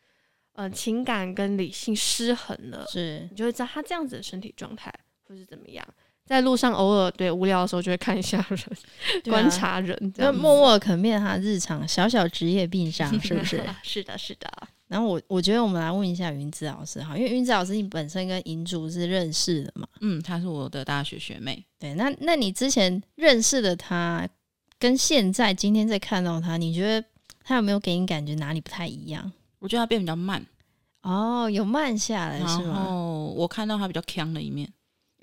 [0.55, 4.93] 呃、情感跟理性失衡了，是你就会知道他这样子的身体状态
[5.23, 5.87] 或是怎么样。
[6.29, 8.59] 在路上偶尔对无聊的时候就会看一下人，
[9.27, 13.63] 啊、观察人，就默默可面他日常小小职业病上， 是不是？
[13.83, 14.49] 是的，是的。
[14.89, 19.87] 然后我我觉得我们来问一下云子老师哈，因为云子老师你本身跟银竹是认识的嘛？
[20.01, 21.63] 嗯，她是我的大学学妹。
[21.79, 24.27] 对，那那你之前认识的她，
[24.79, 27.07] 跟现在今天在看到她，你觉得
[27.45, 29.31] 她有没有给你感觉哪里不太一样？
[29.59, 30.45] 我觉得她变比较慢。
[31.03, 32.63] 哦，有慢下来是吗？
[32.65, 34.67] 然后我看到她比较强的一面。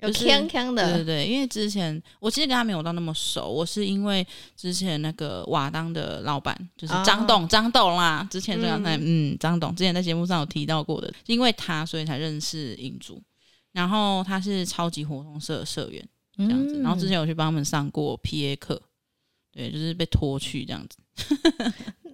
[0.00, 13.22] 有锵锵的，对对对，因为之前我其实跟他没有到那么熟，我是因为之前那个瓦当的老板就是张董，张、哦、董啦，之前这样在嗯，张、嗯、董之前在节目上有提到过的，因为他所以才认识银主，
[13.72, 16.06] 然后他是超级活动社的社员
[16.36, 18.80] 这样子，嗯、然后之前有去帮他们上过 PA 课，
[19.50, 20.98] 对，就是被拖去这样子。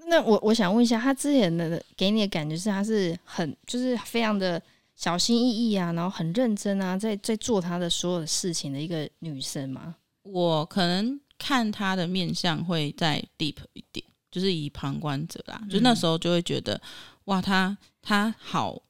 [0.07, 4.62] 那我我想问一下，他之前的给你的感觉是他是很就是非常的。
[4.96, 9.96] 小心翼翼啊，然后很认真啊，在在做她的所有的事情的一个女生嘛。
[10.22, 16.81] 我可能看她的面相会再 deep 一点，就是以旁观者啦，嗯、就那时候就会觉得，
[17.24, 18.81] 哇，她她好，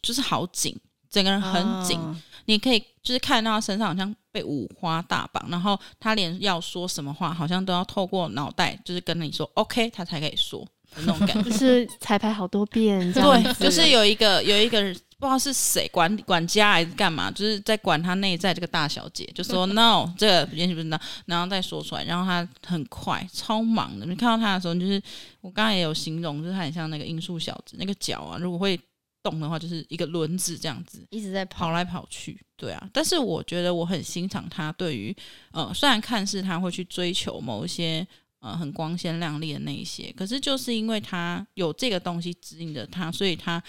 [0.00, 0.74] 就是好紧，
[1.10, 1.98] 整个人很紧。
[1.98, 2.16] 哦、
[2.46, 10.66] 你可以就是看到她身上好像被五花大绑，然后她连要说什么话，好像都要透过脑袋，就是跟你说 OK，她才可以说
[10.98, 14.94] 那种感觉， 就是彩排好多遍，对，就是有一个有一个。
[15.16, 24.04] 不知道是谁管管家还是干嘛，就是在管他内在这个大小姐，就说 no，这个也许不是 no，然后再说出来，然后他很快超忙的。
[24.04, 25.00] 你看到他的时候，就是
[25.40, 28.78] 我刚才也有形容，就是他很像那个音速小子，那个脚啊，如果会
[29.22, 32.38] 动的话，就是一个轮子这样子，一直在跑，跑来跑去。
[32.56, 35.16] 对啊，但是我觉得我很欣赏他对于
[35.52, 38.06] 呃，虽然看似他会去追求某一些
[38.44, 43.62] 呃很光鲜亮丽的那一些，可是就是因为他有这个东西指引着他，所以他。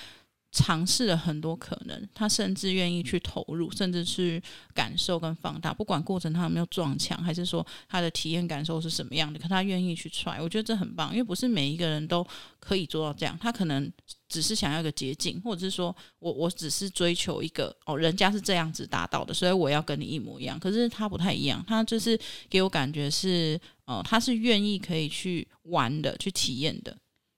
[0.58, 4.42] 尝试了很多可能，他甚至愿意去投入，甚至去
[4.74, 12.26] 感受跟放大，不管过程他有没有撞墙，还是说他的体验感受是什么样的，可他愿意去 try，我觉得这很棒，因为不是每一个人都
[12.58, 13.92] 可以做到这样，他可能
[14.28, 26.96] 只是想要一个捷径，或者是说我我只是追求一个哦，人家是这样子达到的，所以我要跟你一模一样，可是他不太一样，他就是给我感觉是，呃，他是愿意可以去玩的，去体验的。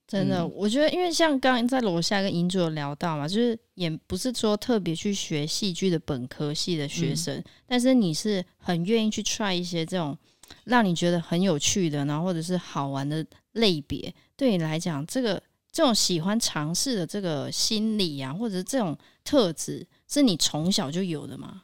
[0.07, 10.17] 真的，嗯、我觉得，因为像刚刚在楼下跟银主有聊到嘛，就是也不是说特别去学戏剧的本科系的学生，嗯、但是你是很愿意去 try 一些这种
[10.63, 14.13] 让你觉得很有趣的，然后或者是好玩的类别。
[14.37, 21.63] 对你来讲，这个这种喜欢尝试的这个心理啊，或者是这种特质，是你从小就有的吗？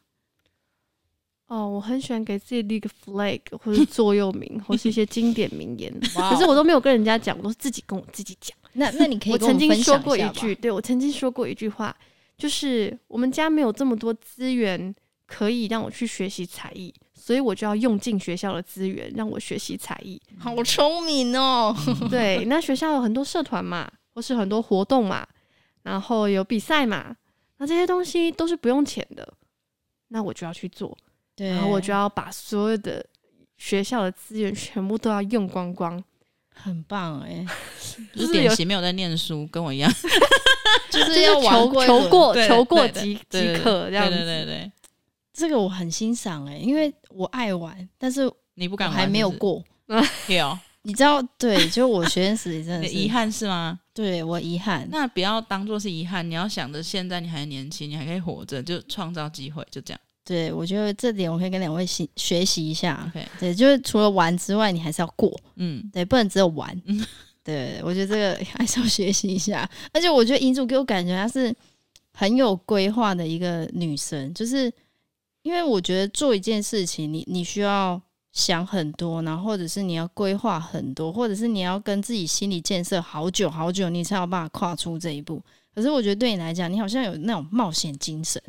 [1.48, 5.94] 哦，我很喜欢给自己立个 flag 或者座右铭， 或是一些经典名言。
[6.02, 8.58] 可是我都没有跟人家讲，我都是自己跟我自己讲。
[8.74, 11.96] 那那你可以我，我曾经说过一句，对，我曾经说过一句话，
[12.38, 14.94] 就是我们家没有这么多资源
[15.28, 16.92] 可以让我去学习才艺，
[17.26, 20.22] 所以我就要用尽学校的资源让我学习才艺。
[20.38, 21.74] 好聪明哦！
[22.12, 25.26] 对，那学校有很多社团嘛，或是很多活动嘛，
[25.84, 27.16] 然后有比赛嘛，
[27.60, 29.26] 那这些东西都是不用钱的，
[30.10, 30.98] 那我就要去做。
[31.34, 33.06] 对，然后我就要把所有的
[33.56, 36.04] 学校的资源全部都要用光光，
[36.54, 37.46] 很棒哎！
[38.14, 39.90] 就是典型没有在念书，跟我一样，
[40.92, 44.18] 就是要求求过求过即即可这样子。
[44.18, 44.72] 对对对，
[45.34, 49.64] 这个我很欣赏哎，因为我爱玩，但是你不敢玩，还没有过。
[50.28, 51.22] 有， 你知道？
[51.38, 53.80] 对，就我学生时真的是遗憾是吗？
[53.94, 60.00] 对我遗憾，那不要当做是遗憾，你要想着现在你还年轻，你还可以活着，就创造机会，就这样。
[60.26, 63.12] 对，我觉得这点我可以跟两位学学习一下。
[63.14, 63.26] Okay.
[63.40, 65.38] 对，就是除了玩之外，你还是要过。
[65.58, 66.82] 嗯，对，不能只有玩。
[66.86, 67.06] 嗯，
[67.44, 69.70] 对，我觉得这个还是要学习一下。
[69.92, 71.54] 而且我觉得银主给我感觉她是
[72.14, 74.72] 很有规划的一个女生，就是
[75.44, 78.02] 因为我觉得做一件事情，你你需要
[78.32, 85.40] 想很多，然后或者是你要规划很多，或者是你要跟自己心理建设好久好久，你才有办法跨出这一步。
[85.76, 88.42] 可是我觉得对你来讲，你好像有那种冒险精神。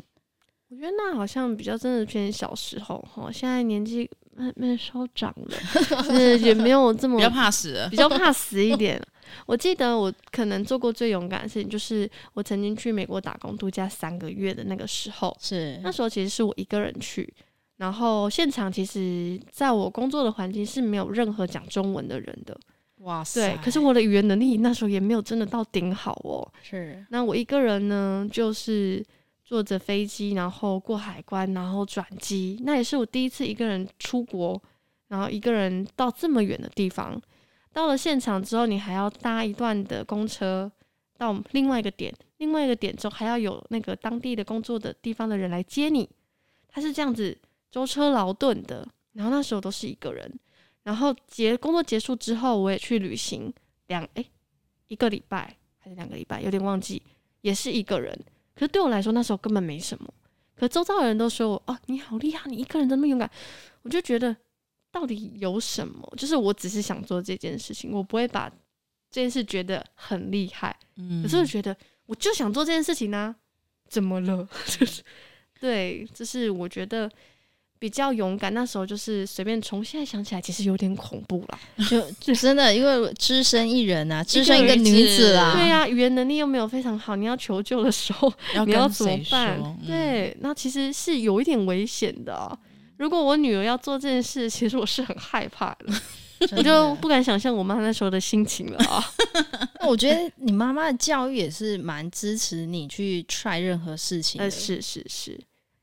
[0.69, 5.57] 我觉得那好像比较真的偏小时候哈，现在年纪慢慢稍长了，
[6.09, 9.01] 是也没有这么比较怕死，比较怕死一点。
[9.45, 17.31] 我记得我可能做过最勇敢的事情，就是我曾经去美国打工度假三个月的那个时候，是那时候其实是我一个人去，
[17.77, 22.57] 然后现场其实在我工作的环境是没有任何讲中文的人的，
[22.99, 23.55] 哇塞！
[23.55, 27.05] 对，可是我的语言能力那时候也没有真的到顶好哦，是。
[27.09, 29.03] 那我一个人呢，就是。
[29.47, 34.59] 坐着飞机，然后过海关，然后转机，那也是我第一次一个人出国，
[35.09, 37.19] 然然后一个人到这么远的地方，
[37.75, 40.71] 到了现场之后，你还要搭一段的公车
[41.17, 46.09] 到另外一个点，另外一个点之后还要有那个当地的工作的地方的人来接你，
[46.69, 47.37] 他是这样子
[47.69, 48.87] 舟车劳顿的。
[49.11, 50.39] 然后那时候都是一个人，
[50.83, 53.53] 然后结工作结束之后，我也去旅行
[53.87, 54.25] 两诶
[54.87, 57.01] 一个礼拜还是两个礼拜，有点忘记，
[57.41, 58.17] 也是一个人。
[58.53, 60.13] 可是对我来说，那时候根本没什么。
[60.55, 63.29] 可周遭的人都说我哦，你好厉害，你一个人这么勇敢。
[63.83, 64.33] 我就觉得
[64.95, 66.09] 到底有什么？
[66.15, 68.49] 就是我只是想做这件事情，我不会把
[69.11, 70.73] 这件事觉得很厉害。
[70.95, 71.75] 嗯，可是我觉得
[72.05, 73.35] 我就想做这件事情呢、啊，
[73.89, 74.47] 怎么了？
[74.65, 75.03] 就是
[75.59, 77.11] 对，就是我觉得。
[77.77, 79.83] 比较勇敢，那时候就是随便冲。
[79.83, 81.59] 现在想起来，其实有点恐怖啦。
[81.89, 89.59] 就就真的，因为只身一人啊，只身一个女子啊，对呀、啊，语言能力又没有非常好，你要求救的时候，要你要怎么办？
[89.61, 92.57] 嗯、对，那其实是有一点危险的、啊。
[92.97, 95.85] 如果我女儿要做这件事， 其实我是很害怕的，
[96.57, 98.77] 我就不敢想象我妈那时候的心情了。
[98.85, 99.03] 啊。
[99.81, 105.39] 那我觉得你妈妈的教育也是蛮支持你去 try 任何事情的，呃，是是是，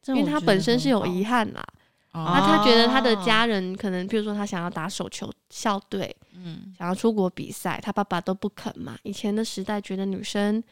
[0.06, 1.62] 因为她本身是有遗憾啦。
[2.14, 8.98] 那他觉得他的家人可能，比如说他想要打手球校队，嗯，想要出国比赛，他爸爸都不肯嘛。
[9.02, 10.62] 以前的时代觉得女生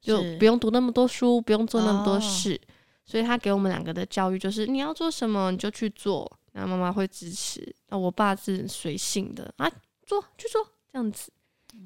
[0.00, 2.60] 就不用读那么多书，不用做那么多事，
[3.04, 7.74] 所以他给我们两个的教育就是你要做什么你就去做，然后妈妈会支持。
[7.88, 9.70] 那我爸是随性的啊，
[10.06, 11.32] 做去做这样子。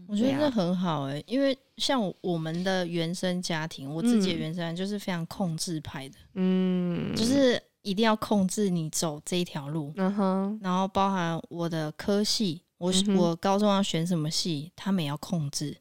[0.07, 7.61] 我觉得这很好诶，因为像我们的原生家庭，我自己的原生家庭就是非常控制派的，嗯，就是。
[7.85, 15.77] 一定要控制你走这一条路，嗯哼，然后包含我的科系，我、嗯、我高中要选什么系，他们也要控制，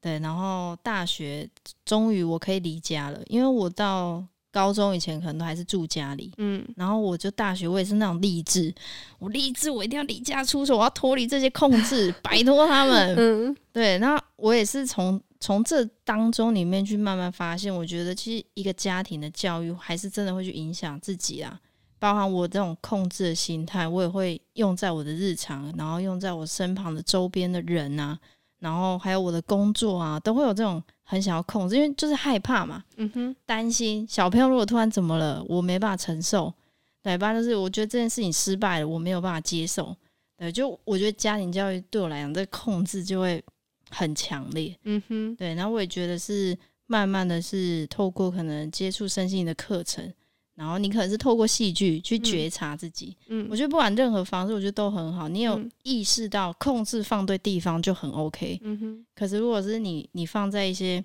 [0.00, 1.48] 对，然后大学
[1.84, 4.26] 终于我可以离家了，因为我到
[4.56, 8.74] 高中以前可能都还是住家里，嗯，然后我就大学我也是那种励志，
[9.18, 15.20] 我励志我一定要离家出走，我要脱离这些控制， 摆脱他们，嗯，对，那我也是从。
[15.38, 21.60] 从这当中里面去慢慢发现，我觉得其实一个家庭的教育还是真的会去影响自己啊。
[21.98, 28.18] 包含我这种控制的心态，我也会用在我的日常，然后用在我身旁的周边的人啊，
[28.58, 36.52] 然后还有我的工作啊，都会有这种很想要控制，因为就是害怕嘛，嗯哼，担心小朋友如果突然怎么了，我没办法承受，
[37.02, 37.32] 对吧？
[37.32, 39.96] 就是我觉得这件事情失败了，我没有办法接受，
[40.36, 43.42] 对，就我觉得家庭教育对我来讲，这个控制就会。
[43.88, 50.12] 很强烈，嗯哼，对，然后我也觉得是慢慢的是透过可能接触身心的课程，
[50.56, 55.28] 然后你可能是透过戏剧去觉察自己，嗯，我觉得不管任何方式，我觉得都很好。
[55.28, 59.06] 你有意识到控制放对地方就很 OK，嗯哼。
[59.14, 61.04] 可是如果是你你放在一些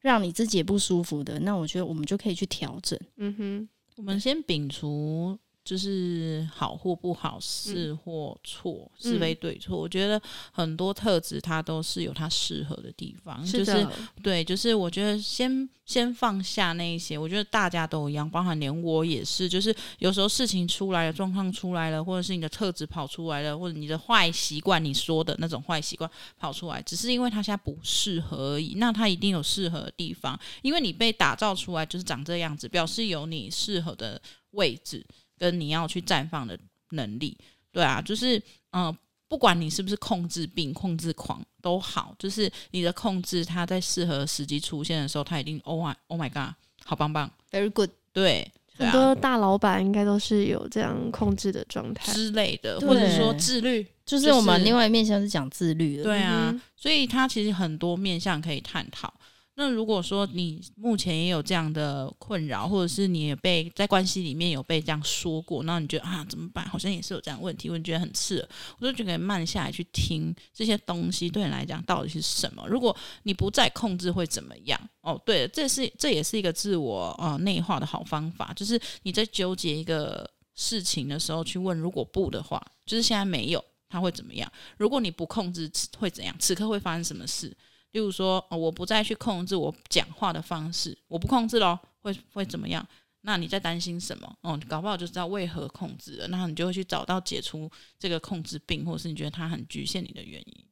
[0.00, 3.68] 让你自己也不舒服的，那我觉得我们就可以去调整，嗯哼。
[3.96, 5.38] 我们先摒除。
[5.70, 9.78] 就是好或不好，是或错，嗯、是非对错。
[9.78, 13.46] 我觉得很多特质它都是有它适合的地方。
[13.46, 13.86] 是就是
[14.20, 17.16] 对，就是我觉得先先放下那一些。
[17.16, 19.48] 我觉得大家都一样，包含连我也是。
[19.48, 28.74] 就是有时候事情出来了，状况出来了，或者是你的特质跑出来了，或者你的坏习惯，你说的那种坏习惯跑出来，只是因为它现在不适合而已。
[28.78, 35.06] 那它一定有适合的地方，因为你被打造出来就是长这样子，表示有你适合的位置。
[35.40, 36.56] 跟你要去绽放的
[36.90, 37.34] 能力，
[37.72, 38.36] 对啊，就是
[38.72, 59.10] 嗯、呃，不管你是不是控制病、控制狂都好，就是你的控制，它在适合时机出现的时候，它一定 Oh my Oh my God，好棒棒，Very good，对，很多大老板应该都是有这样控制的状态之类的，或者说自律，就是我们另外一面向是讲自律的，对啊，嗯、所以它其实很多面向可以探讨。
[59.56, 66.66] 那如果说你目前也有这样的困扰，或者是你也被在关系里面有被这样说过，那你觉得啊怎么办？
[66.66, 68.48] 好像也是有这样问题，我觉得很刺耳，
[68.78, 72.66] 我就觉得慢下来去听这些东西对你来讲到底是什么？
[72.68, 74.80] 如果你不再控制会怎么样？
[75.02, 84.50] 哦，对，这是这也是一个自我呃内化的好方法，就是你在纠结一个事情的时候去问，如果不的话，就是现在没有，它会怎么样？
[84.78, 86.34] 如果你不控制会怎样？
[86.38, 87.54] 此刻会发生什么事？
[87.92, 92.86] 例如说，哦，我不再去控制我讲话的方式，我不控制咯，会会怎么样？
[93.22, 94.36] 那你在担心什么？
[94.42, 100.64] 哦，搞不好就知道为何控制了，那你就会去找到解除这个控制病，或者是你觉得它很局限你的原因。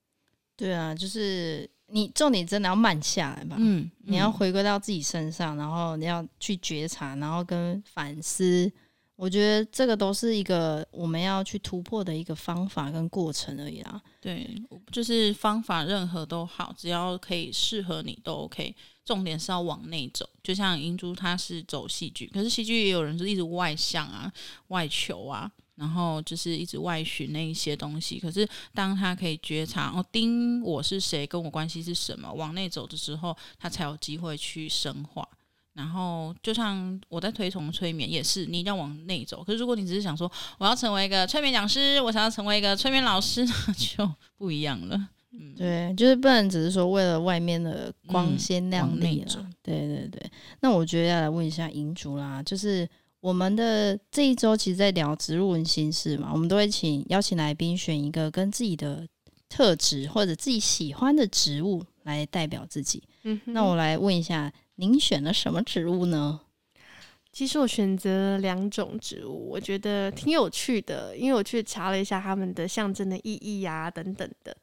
[0.56, 3.56] 对啊，就是你重点真的要慢下来吧。
[3.58, 8.70] 嗯，嗯，你要回归到自己身上，然后你要去觉察，然后跟反思。
[9.18, 14.00] 我觉得这个都是一个我们要去突破的一个方法跟过程而已啦。
[14.20, 14.48] 对，
[14.92, 18.72] 就是方法任何都好，只要可以适合你都 OK。
[19.04, 24.32] 重点是要往内走，就像英珠她是走戏剧，可是戏剧也有人是一直外向啊、
[24.68, 28.20] 外求啊，然后就是一直外寻那一些东西。
[28.20, 35.28] 可是当他可以觉察哦，丁我是谁，跟我关系是什么，往内走的时候，他才有机会去深化。
[35.78, 39.42] 然后就像我在推崇催眠，也是你一定要往内走。
[39.42, 45.08] 可是如果你只是想说我要成为一个催眠讲师，我想要成为一个催眠老师， 那就不一样了。
[45.32, 49.32] 嗯，对，就是不能只是说为了外面的光鲜亮丽了。
[49.36, 52.86] 嗯、对对对，那我觉得要来问一下银竹啦，就是。
[53.20, 59.04] 我们的这一周其实，在聊植入人心事嘛，我们都会请邀请来宾选一个跟自己的
[59.48, 63.02] 特质或者自己喜欢的植物来代表自己。
[63.24, 64.50] 嗯，那我来问一下，
[64.80, 66.40] 您选了什么植物呢？
[67.32, 74.56] 其实我选择了两种植物，我觉得挺有趣的，因为我去查了一下它们的象征的意义啊等等的。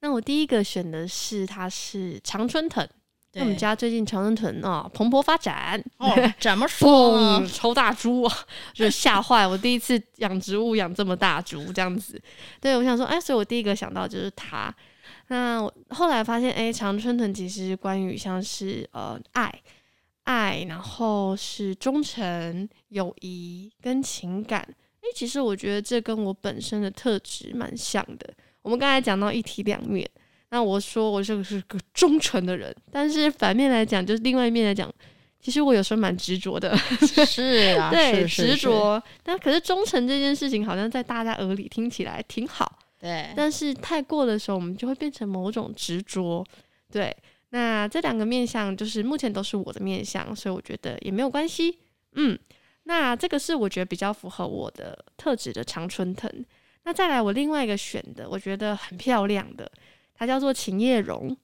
[0.00, 2.86] 那我第一个选的是，它是常春藤。
[3.34, 8.34] 那我们家最近常春藤啊蓬勃发展，哦， 怎么说超大株啊，
[8.72, 9.56] 就吓坏我！
[9.56, 12.20] 第一次养植物养这么大株这样子，
[12.62, 14.74] 对我想说，哎，所以我第一个想到就是它。
[15.30, 19.62] 那我后来发现，哎，常春藤其实关于像是呃爱
[20.24, 24.60] 爱，然后是忠诚、友谊跟情感。
[24.60, 28.28] 哎，其实我觉得这跟我本身的特质蛮像的。
[28.62, 30.08] 我们刚才讲到一体两面。
[30.50, 34.92] 那我说我这是个忠诚的人，但是反面来讲，就是另外一面来讲，
[35.40, 36.76] 其实我有时候蛮执着的。
[36.76, 39.00] 是啊， 对，是是是执着。
[39.22, 42.79] 但可是忠诚这件事情，好像在大家耳里听起来挺好。
[43.00, 46.46] 对，但是太过的时候，我们就会变成某种执着。
[46.92, 47.16] 对，
[47.48, 51.78] 那这两个面相，就是目前都是我的面相，所以我觉得也没有关系。
[52.12, 52.38] 嗯，
[52.82, 56.30] 那这个是我觉得比较符合我的特质的常春藤。
[56.84, 59.70] 那再来，我另外一个选的，我觉得很漂亮的。
[60.14, 61.34] 它叫做秦叶榕，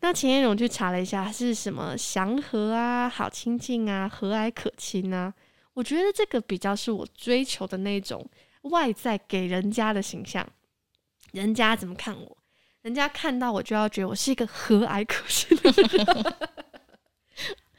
[0.00, 5.34] 那秦叶榕去查了一下是什么祥和啊、好亲近啊、和蔼可亲啊。
[5.72, 8.24] 我觉得这个比较是我追求的那种
[8.62, 10.46] 外在给人家的形象，
[11.34, 12.36] 人家怎么看我，
[12.82, 16.06] 人家看到我就要觉得我是一个和蔼可亲的人。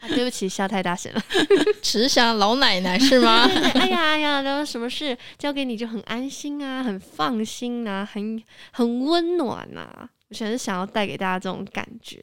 [0.01, 1.23] 啊， 对不起，笑太大声了，
[1.81, 3.47] 慈祥老奶奶是吗？
[3.47, 10.09] 对对对，哎呀哎呀，然后什么事交给你就很安心啊，很放心啊，很很温暖啊。
[10.27, 12.21] 我全是想要带给大家这种感觉。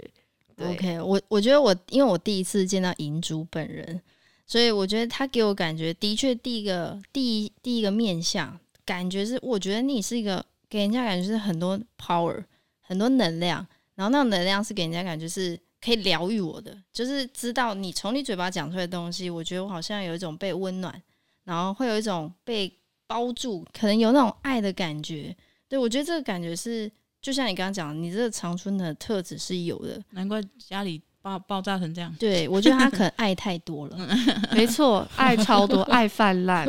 [0.58, 4.00] OK，我我觉得我因为我第一次见到银珠本人，
[4.46, 12.42] 所以我觉得他给我感觉的确第一个第一第一个面相感觉是，我觉得你是一个给人家感觉是很多 power
[12.80, 21.02] 很多能量，然后那种能量是给人家感觉是可以疗愈我的，就是知道你从你嘴巴讲出来的东西，我觉得我好像有一种被温暖，
[21.44, 22.74] 然后会有一种被
[23.06, 25.36] 包住，可能有那种爱的感觉。
[25.68, 26.90] 对，我觉得这个感觉是。
[27.20, 32.12] 就像你刚刚讲，你这个长春的特质是有的，难怪家里爆爆炸成这样。
[32.18, 33.96] 对，我觉得他可能 爱太多了，
[34.52, 36.68] 没错，爱超多， 爱泛滥，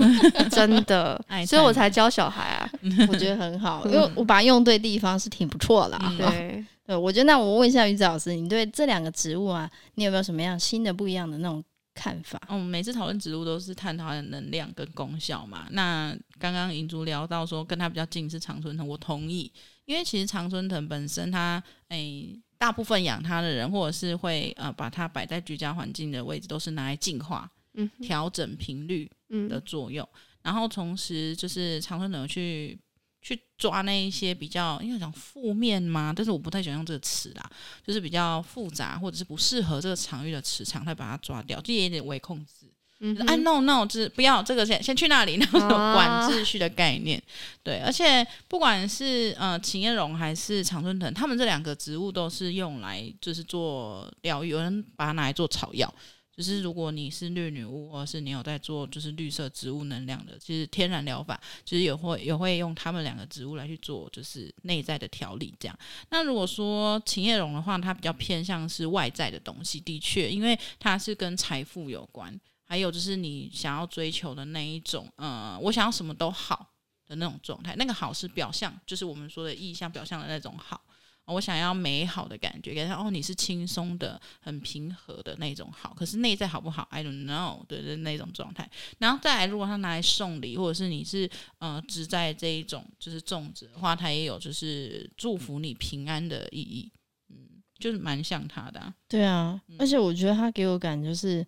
[0.49, 2.72] 真的， 所以我才教小孩啊，
[3.10, 5.99] 我觉得很好，因为我把它用对地方是挺不错的。
[6.04, 11.64] 嗯、对，对，我觉得那我问一下于子老师，你对这两个植物啊，你有没有什么样新的不一样的那种
[11.95, 12.39] 看法？
[12.49, 15.66] 嗯，每次讨论植物都是探讨它的能量跟功效嘛。
[15.72, 19.51] 那刚刚银珠聊到说跟它比较近是常春藤，我同意。
[19.86, 29.11] 因为其实常春藤本身它，它诶，大部分养它的人，或者是会呃把它摆在居家环境的位置，都是拿来净化、嗯，调整频率
[29.49, 30.07] 的作用。
[30.14, 32.80] 嗯、然后同时就是常春藤去
[33.22, 37.51] 去抓那一些比较应该讲负面嘛，但是我不太喜欢用这个词啦，
[37.86, 42.72] 就是比较复杂或者是不适合这个场域的磁场，再把它抓掉，就也有点微控制。
[43.06, 47.28] 嗯，哎，no no，就是不要这个先先去那里，那种管秩序的概念，啊、
[47.62, 47.80] 对。
[47.80, 55.93] 而且不管是呃秦叶榕还是常春藤，他们这两个植物都是用来就是做疗愈，有人把它拿来做草药。
[56.36, 65.78] 就是如果你是绿女巫，或者是你有在做就是绿色植物能量的，其实天然疗法其实也会也会用他们两个植物来去做就是内在的调理这样。
[66.10, 72.39] 那如果说秦叶榕的话，它比较偏向是外在的东西，的确，因为它是跟财富有关。
[72.66, 76.74] 还有就是你想要追求的那一种，呃，我想要什么都好
[77.05, 77.76] 的那种状态。
[77.76, 80.82] 那个好是表象，就是我们说的意象表象的那种好。
[81.26, 85.93] 我想要美好的感觉，给他哦，你是轻松的、很平和的那种好。
[85.93, 88.70] 可是内在好不好？I don't know，对对，那种状态。
[88.97, 96.91] 然后再来，如果他拿来送礼，或者是你是呃只在这一种就是粽子的话，它也有就是祝福你平安的意义。
[97.30, 98.93] 嗯，就是蛮像他的啊。
[99.07, 101.45] 对啊，而且我觉得他给我感觉就是。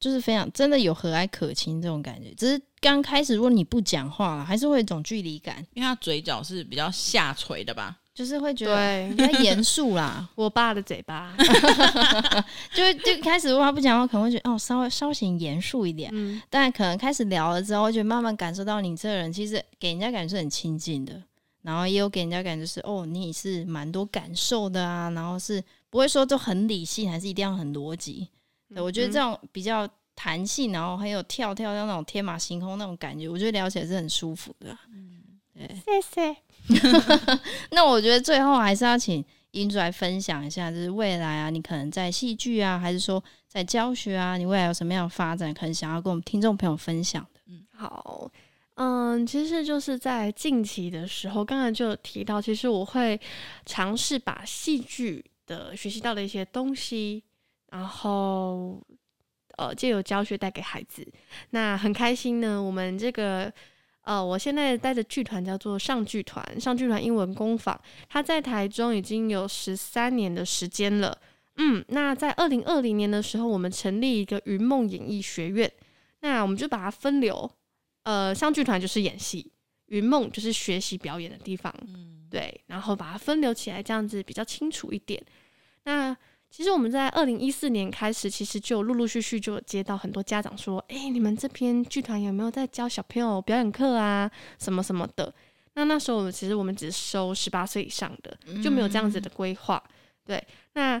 [0.00, 10.28] 就是非常真的有和蔼可亲这种感觉，只是刚开始如果你不讲话了，还是会有一种距离感，因为他嘴角是比较下垂的吧，就是会觉得比较严肃啦。
[10.36, 11.34] 我爸的嘴巴，
[12.72, 16.10] 就就开始如果他不讲话，可能会觉得哦，稍微稍显严肃一点。
[16.12, 21.20] 嗯，但可能开始聊了之后，就慢慢感受到你这个人其实给人家感觉是很亲近的，
[21.62, 28.28] 然后也有给人家感觉是哦，你是蛮多感受的啊，然后是不会说就很理性，还是一定要很逻辑。
[28.74, 34.76] 对，我觉得这种比较弹性，然后很有跳跳的那种天马行空那种感觉，我觉得聊起来是很舒服的。
[34.92, 35.22] 嗯，
[35.54, 36.36] 对，谢谢。
[37.70, 47.40] 那我觉得最后还是要请英主来分享一下，就是未来啊，你可能在戏剧啊，还是说在教学啊，你未来有什么样的发展，可能想要跟我们听众朋友分享的。
[47.46, 48.30] 嗯，好，
[48.74, 53.18] 嗯，其实就是在近期的时候，刚才就有提到，其实我会
[53.64, 57.24] 尝试把戏剧的学习到的一些东西，
[57.70, 58.80] 然后
[59.56, 61.06] 呃，借由教学带给孩子。
[61.50, 63.52] 那很开心呢，我们这个。
[64.02, 71.18] 呃，我现在带的剧团叫做上剧团，上剧团英文工坊，它在台中已经有十三年的时间了。
[71.56, 75.70] 嗯，那在二零二零年的时候，我们成立一个云梦演艺学院，
[76.20, 77.50] 那我们就把它分流。
[78.04, 79.52] 呃，上剧团就是演戏，
[79.88, 81.70] 云梦就是学习表演的地方。
[81.86, 85.22] 嗯，对，然后把它分流起来，这样子比较清楚一点。
[85.84, 86.16] 那
[86.50, 94.28] 其实我们在二零一四年开始，其实就陆陆续续就接到很多家长说：“哎，你们这边剧团有没有在教小朋友表演课啊？
[94.58, 95.32] 什么什么的？”
[95.74, 99.80] 那那时候我们其实我们只收十八岁以上的，就没有这样子的规划。
[99.86, 99.92] 嗯、
[100.26, 101.00] 对，那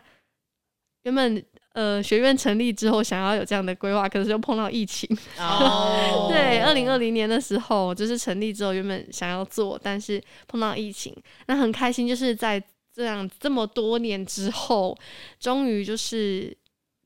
[1.02, 1.42] 原本
[1.72, 5.08] 呃学院成立之后，想要有这样的规划，可是又碰到疫情。
[5.38, 12.62] 哦， 对，二零二零年的时候就是成立之后，原本想要做，但是碰到疫情，那很开心，就是在。
[12.98, 14.98] 这样这么多年之后，
[15.38, 16.52] 终于就是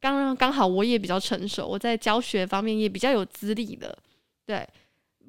[0.01, 3.95] 刚刚好，我也比较成熟，我在教学方面也比较有资历了，
[4.47, 4.67] 对，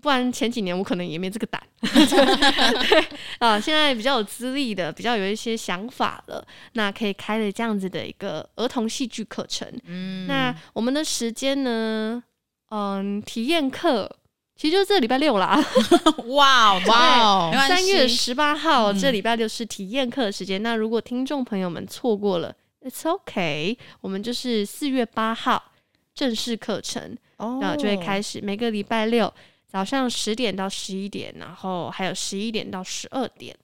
[0.01, 1.61] 不然前几年我可能也没这个胆。
[1.81, 3.05] 对
[3.39, 9.67] 啊，现在比较有资历的，比较有一些想法了，那可以开了这样子的一个儿童戏剧课程。
[9.83, 12.23] 嗯，那我们的时间呢？
[12.69, 14.09] 嗯，体验课。
[14.55, 15.59] 其实就是这礼拜六啦，
[16.29, 17.67] 哇 哇！
[17.67, 20.61] 三月十八号这礼拜六是体验课的时间。
[20.61, 25.71] 嗯、那如果听众朋友们错过了，It's okay，我们就是四月八号
[26.13, 29.33] 正式课程，哦、然后就会开始每个礼拜六
[29.67, 33.55] 早上十点到十一点，然后还有十一点到十二点。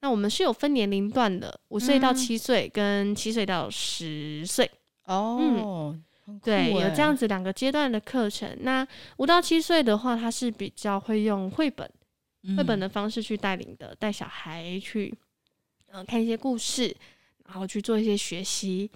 [0.00, 4.70] 那我们是有分年龄段的，五岁到七岁跟七岁到十岁。
[5.06, 5.38] 哦。
[5.40, 6.04] 嗯
[6.42, 8.56] 对，有这样子两个阶段的课程。
[8.60, 8.86] 那
[9.18, 11.86] 五到七岁的话，他是比较会用绘本、
[12.56, 15.14] 绘、嗯、本的方式去带领的，带小孩去，
[15.88, 16.96] 嗯、呃，看一些故事，
[17.46, 18.90] 然后去做一些学习。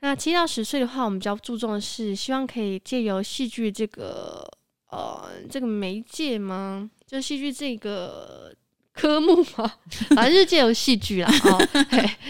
[0.00, 4.48] 那七到十岁的话，我们比较注重的是，希望可以借由戏剧这个，
[4.90, 6.88] 呃，这个媒介吗？
[7.04, 8.54] 就戏剧这个
[8.92, 9.72] 科目嘛，
[10.14, 11.30] 反正是借由戏剧啦。
[11.42, 11.58] 哦，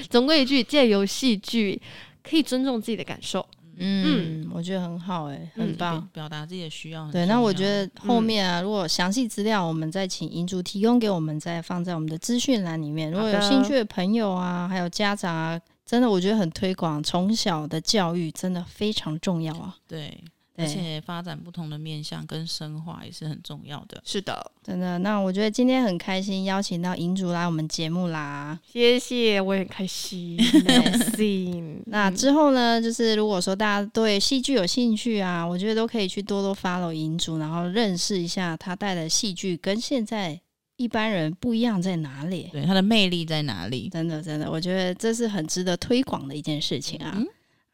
[0.08, 1.78] 总归一句，借由戏剧
[2.22, 3.46] 可以尊重自己的感受。
[3.78, 7.10] 嗯，嗯，我觉得很好，欸，哎，很棒，嗯，表达自己的需要。
[7.10, 13.10] 对，那我觉得后面啊，如果详细资料，我们再请银主提供给我们，再放在我们的资讯栏里面。
[13.10, 19.76] 如果有兴趣的朋友啊，还有家长啊，真的我觉得很推广，从小的教育真的非常重要啊。
[19.86, 20.22] 对。
[20.58, 24.02] 而且发展不同的面向跟深化也是很重要的。
[24.04, 24.98] 是的，真的。
[24.98, 30.36] 那我觉得今天很开心邀请到银主来我们节目啦，谢谢，我也很开心。
[31.86, 40.40] 那之后呢，就是如果说大家对戏剧有兴趣啊，我觉得都可以去多多 follow 银主，然后认识一下他带的戏剧跟现在
[40.76, 43.88] 一般人不一样在哪里，对，他的魅力在哪里？
[43.88, 47.14] 真的，真的，我觉得这是很值得推广的一件事情啊。
[47.16, 47.26] 嗯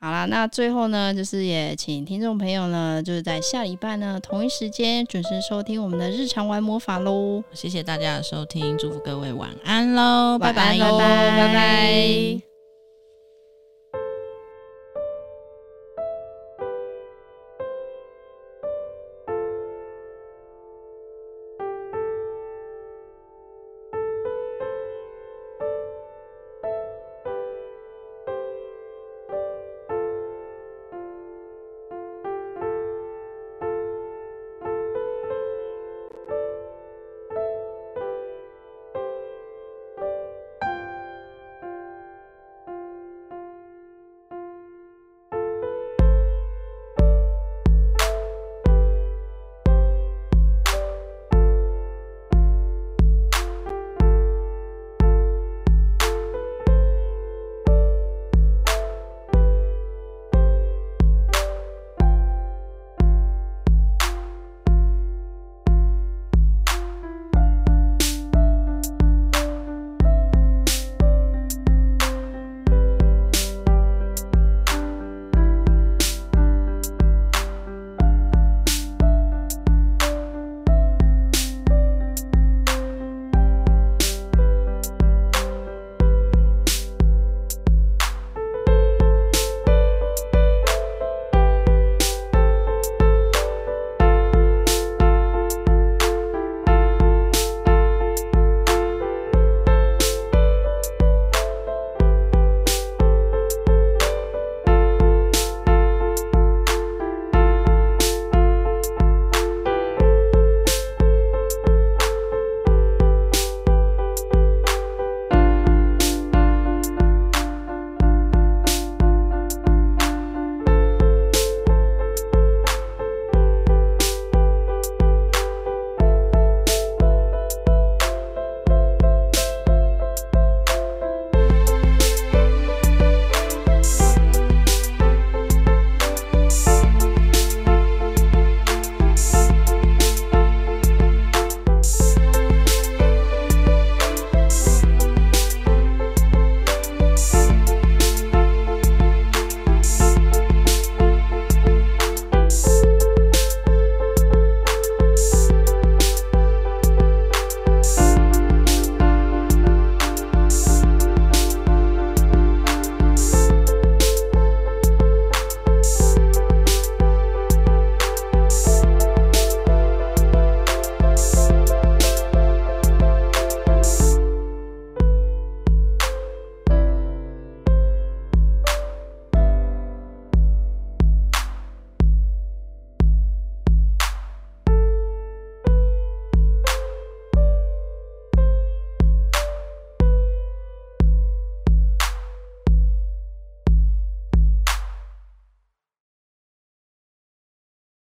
[0.04, 7.42] 好啦，那最后呢，就是也请听众朋友呢，就是在下礼拜呢同一时间准时收听我们的日常玩魔法喽。
[7.54, 12.53] 谢谢大家的收听，祝福各位晚安喽，拜拜，拜拜，拜拜。